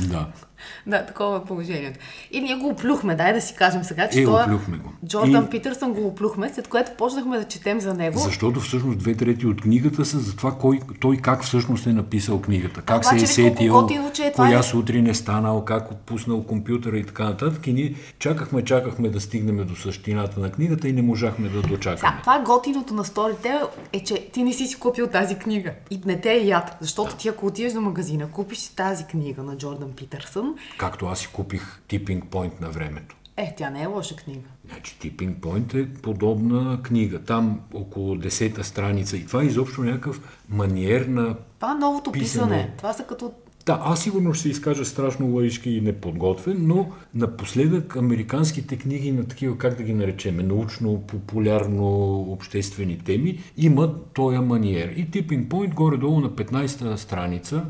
[0.10, 0.28] Да.
[0.88, 2.00] да, такова е положението.
[2.32, 4.44] И ние го оплюхме, дай да си кажем сега, че е, това...
[4.44, 4.94] оплюхме го.
[5.06, 5.50] Джордан и...
[5.50, 8.20] Питърсън го оплюхме, след което почнахме да четем за него.
[8.20, 12.42] Защото всъщност две трети от книгата са за това кой, той как всъщност е написал
[12.42, 12.82] книгата.
[12.82, 13.88] Как а, се е сетил,
[14.20, 14.64] е, коя е...
[14.64, 17.68] сутрин е станал, как отпуснал компютъра и така нататък.
[17.68, 21.98] И ние чакахме, чакахме да стигнем до същината на книгата и не можахме да дочакаме.
[21.98, 23.62] Сега, това готиното на сторите
[23.94, 25.74] е, че ти не си си купил тази книга.
[25.90, 26.78] И не те е яд.
[26.82, 27.18] Защото да.
[27.18, 30.56] ти ако отидеш до магазина, купиш си тази книга на Джордан Питърсън.
[30.78, 33.16] Както аз си купих Tipping Point на времето.
[33.38, 34.48] Е, тя не е лоша книга.
[34.70, 37.20] Значи Tipping Point е подобна книга.
[37.20, 39.18] Там около 10-та страница.
[39.18, 42.56] И това е изобщо някакъв маниер на Това е новото писане.
[42.56, 42.74] писане.
[42.78, 43.32] Това са като
[43.68, 49.28] да, аз сигурно ще се изкажа страшно лаишки и неподготвен, но напоследък американските книги на
[49.28, 54.90] такива, как да ги наречеме, научно-популярно обществени теми, имат този маниер.
[54.90, 57.66] И Tipping Point горе-долу на 15-та страница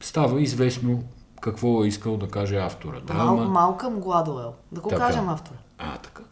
[0.00, 1.02] става известно
[1.40, 3.00] какво е искал да каже автора.
[3.06, 3.44] Да, Мал, ама...
[3.44, 4.54] Малкъм Гладуел.
[4.72, 5.06] Да го така.
[5.06, 5.58] кажем автора.
[5.78, 6.22] А, така.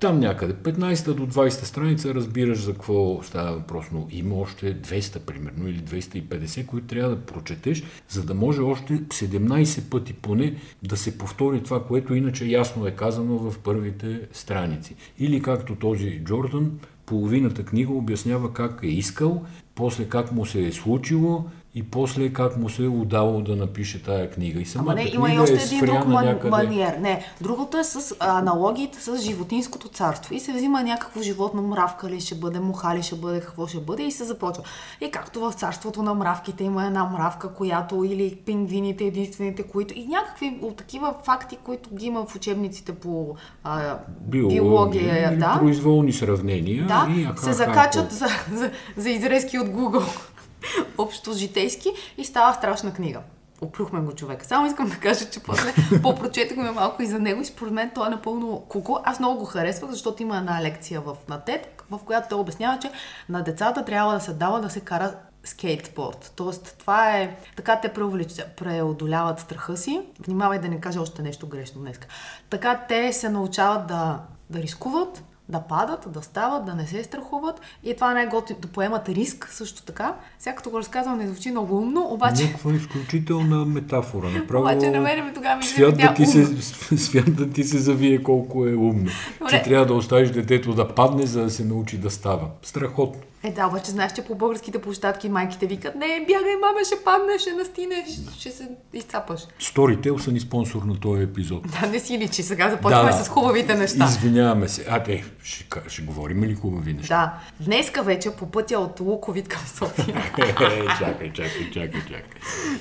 [0.00, 5.18] Там някъде, 15 до 20 страница, разбираш за какво става въпрос, но има още 200
[5.18, 10.96] примерно или 250, които трябва да прочетеш, за да може още 17 пъти поне да
[10.96, 14.94] се повтори това, което иначе ясно е казано в първите страници.
[15.18, 20.72] Или както този Джордан, половината книга обяснява как е искал, после как му се е
[20.72, 24.60] случило, и после как му се е удало да напише тая книга.
[24.60, 26.50] И самата Ама не, има и още е един друг ман, някъде...
[26.50, 26.96] маниер.
[27.00, 30.34] Не, другото е с аналогиите с животинското царство.
[30.34, 33.80] И се взима някакво животно, мравка ли ще бъде, муха ли ще бъде, какво ще
[33.80, 34.62] бъде и се започва.
[35.00, 40.06] И както в царството на мравките има една мравка, която или пингвините единствените, които и
[40.06, 45.56] някакви такива факти, които ги има в учебниците по а, биология, биология да.
[45.58, 46.86] произволни сравнения.
[46.86, 50.28] Да, и аха, се закачат за, за, за изрезки от Google
[50.98, 53.20] общо житейски и става страшна книга.
[53.60, 54.44] Оплюхме го човека.
[54.44, 58.06] Само искам да кажа, че после попрочетахме малко и за него и според мен той
[58.06, 59.00] е напълно куко.
[59.04, 62.78] Аз много го харесвах, защото има една лекция в, на TED, в която той обяснява,
[62.78, 62.90] че
[63.28, 66.32] на децата трябва да се дава да се кара скейтборд.
[66.36, 67.36] Тоест, това е...
[67.56, 67.92] Така те
[68.56, 70.00] преодоляват страха си.
[70.26, 72.00] Внимавай да не кажа още нещо грешно днес.
[72.50, 77.60] Така те се научават да, да рискуват, да падат, да стават, да не се страхуват
[77.84, 80.14] и това не е готино да поемат риск също така.
[80.38, 82.44] Сега като го разказвам не звучи много умно, обаче...
[82.44, 84.28] Някаква изключителна метафора.
[84.28, 84.62] Направо...
[84.62, 86.62] обаче намерим тогава ми свят да, ти се,
[86.96, 89.10] свят да ти се завие колко е умно.
[89.38, 89.50] Добре.
[89.50, 92.48] Че трябва да оставиш детето да падне, за да се научи да става.
[92.62, 93.20] Страхотно.
[93.42, 97.40] Е, да, обаче знаеш, че по българските площадки майките викат, не, бягай, мама, ще паднеш,
[97.40, 98.08] ще настинеш,
[98.38, 99.40] ще се изцапаш.
[99.60, 101.62] Storytel са ни спонсор на този епизод.
[101.80, 104.04] Да, не си личи, сега започваме да, с хубавите неща.
[104.04, 104.86] Извиняваме се.
[104.88, 107.40] А, те, ще, ще говорим ли хубави неща?
[107.60, 107.64] Да.
[107.64, 110.32] Днеска вече по пътя от Луковит към София.
[110.36, 112.22] чакай, чакай, чакай, чакай.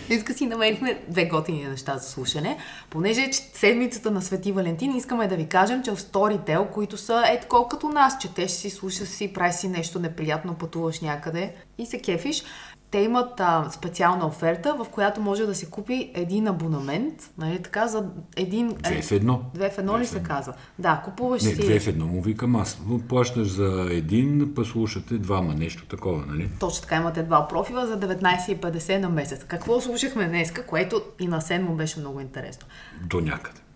[0.07, 2.57] Днеска си намерихме две готини неща за слушане.
[2.89, 7.23] Понеже е седмицата на Свети Валентин, искаме да ви кажем, че в Storytel, които са
[7.31, 11.53] е такова като нас, четеш си, слушаш си, прави си нещо неприятно вероятно пътуваш някъде
[11.77, 12.43] и се кефиш,
[12.91, 17.87] те имат а, специална оферта, в която може да се купи един абонамент, нали така,
[17.87, 18.75] за един...
[18.83, 19.41] Две в едно.
[19.53, 20.53] Две в едно две ли се казва?
[20.79, 21.61] Да, купуваш Не, си...
[21.61, 22.79] две в едно му викам аз.
[23.09, 26.49] Плащаш за един, па слушате двама, нещо такова, нали?
[26.59, 29.43] Точно така, имате два профила за 19,50 на месец.
[29.43, 32.67] Какво слушахме днеска, което и на сен му беше много интересно?
[33.03, 33.66] До някъде.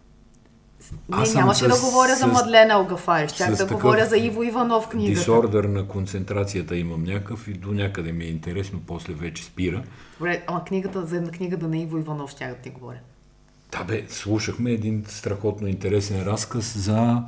[0.92, 4.44] Не, Аз нямаше с, да говоря с, за Мадлена Алгафари, щях да говоря за Иво
[4.44, 5.20] Иванов книгата.
[5.20, 9.84] Дисордър на концентрацията имам някакъв и до някъде ми е интересно, после вече спира.
[10.18, 13.00] Добре, ама книгата, за книгата на Иво Иванов щях да ти говоря.
[13.72, 17.24] Да бе, слушахме един страхотно интересен разказ за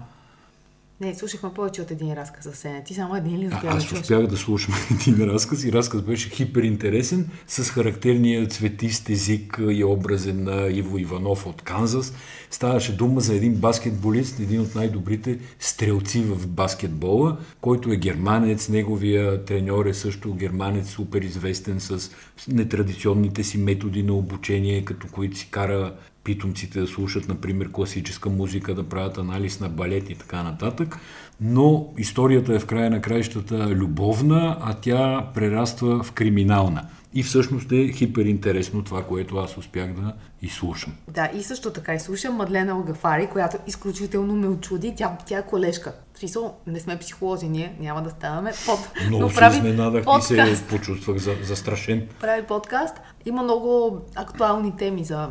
[1.03, 2.83] не, слушахме повече от един разказ за Сеня.
[2.83, 6.29] Ти само един ли успя Аз да успях да слушам един разказ и разказ беше
[6.29, 12.13] хиперинтересен с характерния цветист език и образен на Иво Иванов от Канзас.
[12.51, 19.45] Ставаше дума за един баскетболист, един от най-добрите стрелци в баскетбола, който е германец, неговия
[19.45, 22.11] треньор е също германец, супер известен с
[22.47, 25.93] нетрадиционните си методи на обучение, като които си кара
[26.23, 30.97] питомците да слушат, например, класическа музика, да правят анализ на балет и така нататък.
[31.41, 36.85] Но историята е в края на краищата любовна, а тя прераства в криминална.
[37.13, 40.93] И всъщност е хиперинтересно това, което аз успях да изслушам.
[41.07, 44.93] Да, и също така изслушам Мадлена Огафари, която изключително ме очуди.
[44.97, 45.93] Тя, тя е колежка.
[46.15, 48.79] Смисъл, не сме психолози, ние няма да ставаме под.
[49.07, 50.31] Много се прави изненадах подкаст.
[50.31, 52.07] и се почувствах за, застрашен.
[52.19, 52.95] Прави подкаст.
[53.25, 55.29] Има много актуални теми за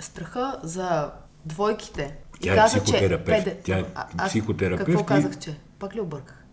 [0.00, 1.12] страха за
[1.44, 2.16] двойките.
[2.40, 3.44] Тя е каза, психотерапевт.
[3.44, 4.86] Че, Тя е а, психотерапевт.
[4.86, 5.58] Какво казах, че?
[5.78, 6.44] Пак ли обърках?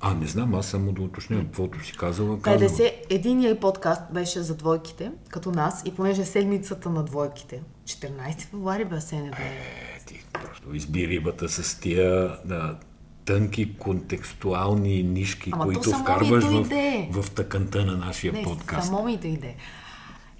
[0.00, 2.38] А, не знам, аз само да уточня каквото си казала.
[2.38, 8.40] 50, единия подкаст беше за двойките, като нас, и понеже е седмицата на двойките, 14
[8.40, 12.76] февруари бе се не Е, ти просто изби рибата с тия да,
[13.24, 18.86] тънки контекстуални нишки, Ама които вкарваш в, в тъканта на нашия не, подкаст.
[18.86, 19.54] Само ми дойде.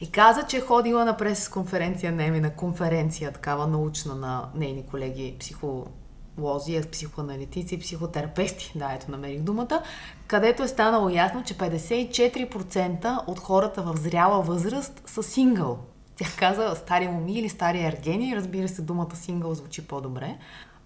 [0.00, 4.86] И каза, че е ходила на прес-конференция, не ми на конференция, такава научна на нейни
[4.86, 9.82] колеги, психолози, психоаналитици, психотерапевти, да, ето намерих думата,
[10.26, 15.78] където е станало ясно, че 54% от хората в зряла възраст са сингъл.
[16.16, 20.38] Тя каза стари моми или стари ергени, разбира се, думата сингъл звучи по-добре,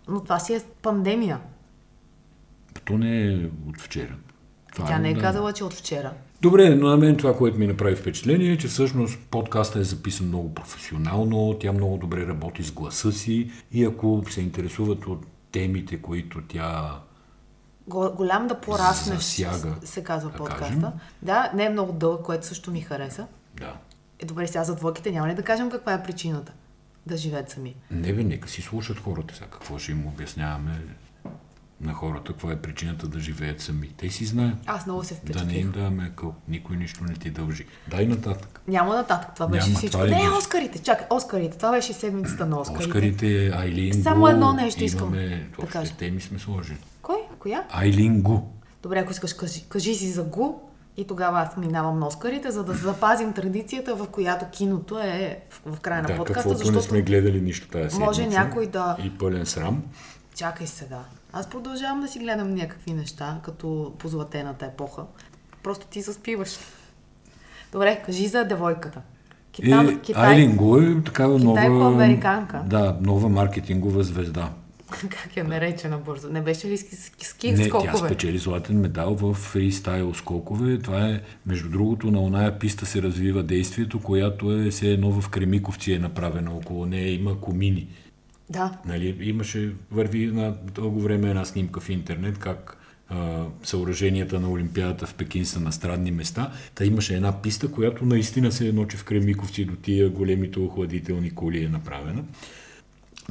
[0.08, 1.40] но това си е пандемия.
[2.84, 4.16] То не е от вчера.
[4.74, 5.20] Това Тя е, не е да...
[5.20, 6.12] казала, че от вчера.
[6.42, 10.26] Добре, но на мен това, което ми направи впечатление е, че всъщност подкаста е записан
[10.26, 16.02] много професионално, тя много добре работи с гласа си и ако се интересуват от темите,
[16.02, 17.00] които тя
[17.88, 20.64] голям да пораснеш, засяга, се казва да подкаста.
[20.64, 20.82] Кажем.
[21.22, 23.26] Да, не е много дълъг, което също ми хареса.
[23.54, 23.76] Да.
[24.18, 26.52] Е, добре, сега за двойките няма ли да кажем каква е причината
[27.06, 27.74] да живеят сами?
[27.90, 29.46] Не бе, нека си слушат хората сега.
[29.46, 30.80] Какво ще им обясняваме?
[31.80, 33.88] На хората, каква е причината да живеят сами.
[33.96, 34.54] Те си знаят.
[34.66, 35.46] Аз много се впечатлих.
[35.46, 36.34] Да не им даваме къл.
[36.48, 37.66] Никой нищо не ти дължи.
[37.88, 38.60] Дай нататък.
[38.68, 39.34] Няма нататък.
[39.34, 39.92] Това беше Няма, всичко.
[39.92, 40.30] Това не, беше...
[40.38, 40.78] Оскарите.
[40.78, 41.56] Чакай, Оскарите.
[41.56, 42.86] Това беше седмицата на Оскарите.
[42.86, 45.12] Оскарите, Айлин Само едно нещо искам
[45.60, 45.94] да кажа.
[45.96, 46.78] теми сме сложили.
[47.02, 47.18] Кой?
[47.38, 47.64] Коя?
[47.70, 48.38] Айлин Гу.
[48.82, 50.52] Добре, ако искаш, кажи, кажи си за Гу.
[50.96, 55.74] И тогава аз минавам на Оскарите, за да запазим традицията, в която киното е в,
[55.74, 56.48] в края на да, подкаста.
[56.54, 58.04] защото не сме гледали нищо тази седмица.
[58.04, 58.96] Може някой да...
[59.04, 59.82] И пълен срам.
[60.34, 60.98] Чакай сега.
[61.32, 65.02] Аз продължавам да си гледам някакви неща, като по златената епоха.
[65.62, 66.58] Просто ти заспиваш.
[67.72, 69.00] Добре, кажи за девойката.
[69.52, 70.50] Китай, е, Китай, Айлин
[71.00, 71.86] е такава нова...
[71.86, 72.62] американка.
[72.66, 74.50] Да, нова маркетингова звезда.
[74.90, 76.30] Как я нарече на бързо?
[76.30, 77.92] Не беше ли ски, ски Не, скокове?
[77.92, 80.78] тя спечели златен медал в фристайл скокове.
[80.78, 85.28] Това е, между другото, на оная писта се развива действието, която е все едно в
[85.28, 86.50] Кремиковци е направена.
[86.54, 87.88] Около нея има комини.
[88.50, 88.78] Да.
[88.86, 92.76] Нали, имаше, върви на дълго време една снимка в интернет, как
[93.08, 96.52] а, съоръженията на Олимпиадата в Пекин са на странни места.
[96.74, 101.30] Та имаше една писта, която наистина се едно, че в Кремиковци до тия големите охладителни
[101.30, 102.22] коли е направена.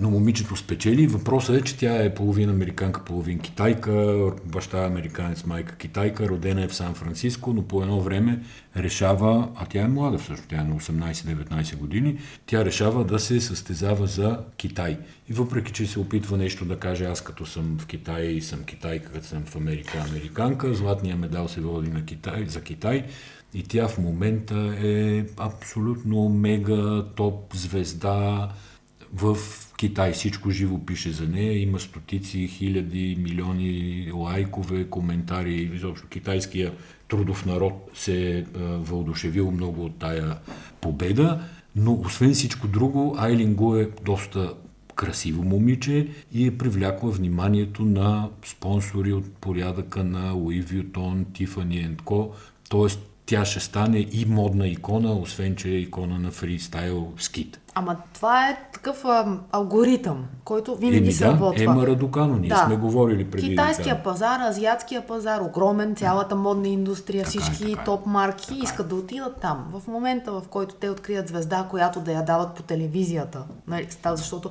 [0.01, 1.07] Но момичето спечели.
[1.07, 6.63] Въпросът е, че тя е половин американка, половин китайка, баща е американец, майка китайка, родена
[6.63, 8.43] е в Сан-Франциско, но по едно време
[8.77, 13.41] решава, а тя е млада всъщност, тя е на 18-19 години, тя решава да се
[13.41, 14.99] състезава за Китай.
[15.29, 18.63] И въпреки, че се опитва нещо да каже, аз като съм в Китай и съм
[18.63, 23.05] китайка, като съм в Америка, американка, златния медал се води на Китай, за Китай,
[23.53, 28.49] и тя в момента е абсолютно мега топ звезда,
[29.13, 29.37] в
[29.79, 35.71] Китай всичко живо пише за нея, има стотици, хиляди, милиони лайкове, коментари.
[35.73, 36.73] Изобщо китайския
[37.07, 38.43] трудов народ се е
[38.77, 40.37] въодушевил много от тая
[40.81, 41.41] победа,
[41.75, 44.53] но освен всичко друго, Айлин Го е доста
[44.95, 52.29] красиво момиче и е привлякла вниманието на спонсори от порядъка на Louis Vuitton, Tiffany Co.
[52.69, 57.59] Тоест тя ще стане и модна икона, освен че е икона на фристайл скит.
[57.75, 61.63] Ама това е такъв а, алгоритъм, който винаги Еми се да, работва.
[61.63, 62.63] Ема Радукано, ние Да.
[62.65, 63.49] сме говорили преди.
[63.49, 64.03] Китайския да.
[64.03, 67.85] пазар, азиатския пазар, огромен, цялата модна индустрия, Така е, всички така е.
[67.85, 68.63] топ марки Така е.
[68.63, 69.67] искат да отидат там.
[69.71, 74.49] В момента, в който те открият звезда, която да я дават по телевизията, нали, защото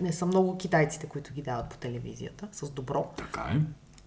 [0.00, 3.06] не са много китайците, които ги дават по телевизията, с добро.
[3.16, 3.60] Така е.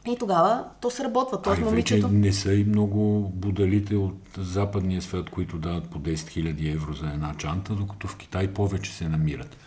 [0.07, 1.41] И тогава то сработва.
[1.41, 2.07] Тоест момичето...
[2.07, 7.07] не са и много будалите от западния свят, които дават по 10 000 евро за
[7.07, 9.57] една чанта, докато в Китай повече се намират.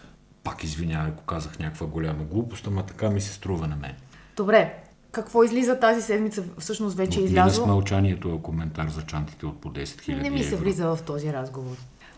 [0.45, 3.95] Пак извинявай, ако казах някаква голяма глупост, ама така ми се струва на мен.
[4.37, 4.75] Добре,
[5.13, 6.45] какво излиза тази седмица?
[6.59, 7.67] Всъщност вече е Мина с излязло.
[7.67, 11.33] мълчанието е коментар за чантите от по 10 000 Не ми се влиза в този
[11.33, 11.77] разговор.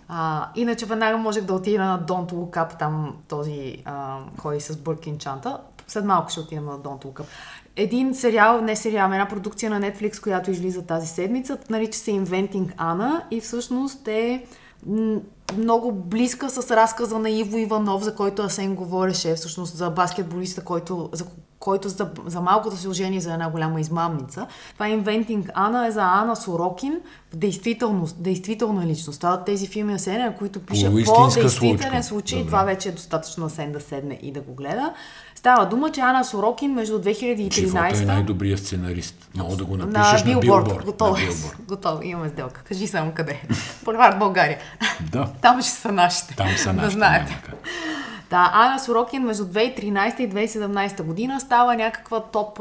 [0.09, 4.77] А, иначе веднага можех да отида на Don't Look Up, там този а, ходи с
[4.77, 5.59] Бъркин чанта.
[5.89, 7.25] След малко ще отидем на Don't Look Up.
[7.77, 12.77] Един сериал, не сериал, една продукция на Netflix, която излиза тази седмица, нарича се Inventing
[12.77, 14.45] Anna и всъщност е
[15.57, 21.11] много близка с разказа на Иво Иванов, за който Асен говореше, всъщност за баскетболиста, който,
[21.13, 21.25] за,
[21.59, 24.47] който за, за малкото се ожени за една голяма измамница.
[24.75, 27.01] Това Inventing Anna е за Ана Сорокин
[27.35, 29.21] действителност, действителна личност.
[29.21, 32.03] Това от тези филми на Сеня, които пише по-действителен случка.
[32.03, 32.39] случай.
[32.39, 32.51] Добре.
[32.51, 34.95] Това вече е достатъчно на Сен да седне и да го гледа.
[35.37, 39.29] Става дума, че Ана Сорокин между 2013 Живота е най-добрият сценарист.
[39.35, 40.65] Мога да го на напишеш на, билборд.
[40.65, 40.85] билборд.
[40.85, 41.13] Готово.
[41.13, 41.27] На е.
[41.61, 42.03] Готово.
[42.03, 42.63] Имаме сделка.
[42.63, 43.43] Кажи само къде.
[43.85, 44.59] Булевард България.
[45.03, 46.37] Да, Там ще са нашите.
[46.37, 46.95] там са Да нашите.
[46.95, 47.31] знаете.
[47.31, 47.55] няма как.
[48.31, 52.61] Да, Ана Сорокин между 2013 и 2017 година става някаква топ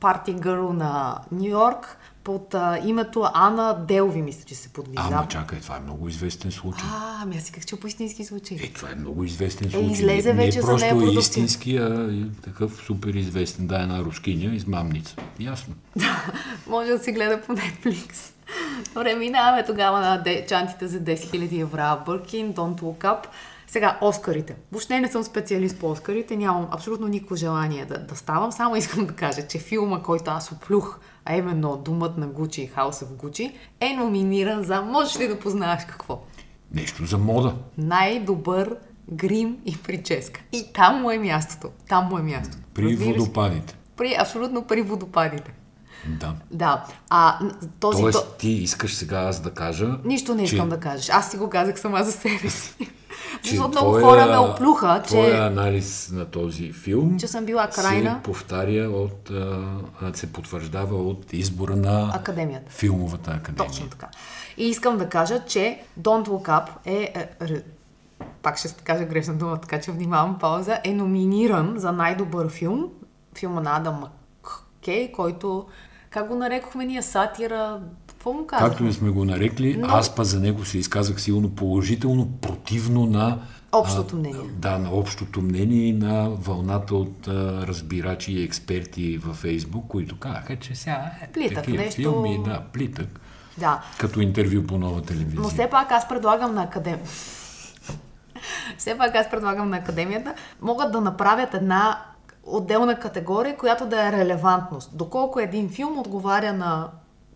[0.00, 1.97] парти гърл на Нью Йорк
[2.28, 5.02] под а, името Ана Делви, мисля, че се подвиза.
[5.02, 6.84] Ама чакай, това е много известен случай.
[6.92, 8.58] А, ами аз си как че по истински случай.
[8.62, 9.90] Е, това е много известен случай.
[9.90, 11.20] излезе не, вече не за просто нея продукция.
[11.20, 13.66] истински, а и такъв супер известен.
[13.66, 15.16] Да, една рускиня, измамница.
[15.40, 15.74] Ясно.
[16.66, 18.32] Може да се гледа по Netflix.
[18.94, 22.04] Добре, минаваме тогава на чантите за 10 000 евро.
[22.06, 23.26] Бъркин, Don't Look Up.
[23.70, 24.56] Сега, Оскарите.
[24.72, 28.52] Въобще не съм специалист по Оскарите, нямам абсолютно никакво желание да, да ставам.
[28.52, 32.90] Само искам да кажа, че филма, който аз оплюх, а именно Думът на Гучи, House
[32.90, 36.22] of Gucci, е номиниран за, можеш ли да познаеш какво?
[36.74, 37.54] Нещо за мода.
[37.78, 38.76] Най-добър
[39.12, 40.40] грим и прическа.
[40.52, 41.68] И там му е мястото.
[41.88, 42.58] Там му е мястото.
[42.74, 43.76] При Разбираш водопадите.
[43.96, 45.52] При, абсолютно при водопадите.
[46.06, 46.34] Да.
[46.50, 46.84] Да.
[47.10, 47.38] А
[47.80, 48.02] този...
[48.02, 51.08] Тоест, то- ти искаш сега аз да кажа, Нищо не че- искам да кажеш.
[51.08, 52.74] Аз си го казах сама за себе си.
[53.42, 57.68] Защото много твоя- хора ме оплюха, Твоя че, анализ на този филм че съм била
[57.68, 59.60] крайна се повтаря от, а,
[60.14, 62.70] се потвърждава от избора на академията.
[62.72, 63.70] филмовата академия.
[63.70, 64.06] Точно така.
[64.56, 67.62] И искам да кажа, че Don't Look Up е, е, е
[68.42, 72.88] пак ще кажа грешна дума, така че внимавам пауза, е номиниран за най-добър филм.
[73.38, 74.04] Филма на Адам
[74.42, 75.66] Маккей, който,
[76.10, 77.80] как го нарекохме ние, сатира,
[78.18, 78.68] какво му казахме?
[78.68, 83.06] Както и сме го нарекли, Но- аз па за него се изказах силно положително, противно
[83.06, 83.38] на
[83.72, 84.40] Общото мнение.
[84.52, 90.18] Да, на общото мнение и на вълната от а, разбирачи и експерти във Фейсбук, които
[90.18, 93.20] казаха, че сега е, Плитък, такива нещо- филми, да, плитък,
[93.58, 93.82] Да.
[93.98, 95.40] като интервю по нова телевизия.
[95.40, 97.06] Но все пак аз предлагам на академия.
[98.78, 102.02] все пак аз предлагам на академията, могат да направят една
[102.44, 104.96] отделна категория, която да е релевантност.
[104.96, 106.88] Доколко един филм отговаря на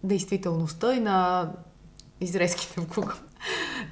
[0.04, 1.48] действителността и на
[2.20, 3.14] изрезките в Google.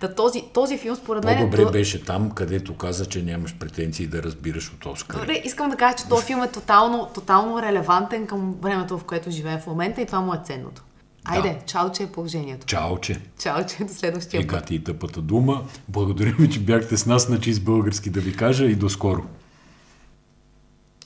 [0.01, 1.39] Та този, този филм, според мен...
[1.39, 5.21] По-добре то- беше там, където каза, че нямаш претенции да разбираш от Оскар.
[5.21, 9.31] Добре, искам да кажа, че този филм е тотално, тотално релевантен към времето, в което
[9.31, 10.83] живее в момента и това му е ценното.
[11.25, 12.67] Айде, чао, че е положението.
[12.67, 13.21] Чао, че.
[13.39, 14.51] Чао, че е до следващия път.
[14.51, 15.65] Кати и тъпата дума.
[15.89, 19.23] Благодаря ви, че бяхте с нас на чист български да ви кажа и до скоро.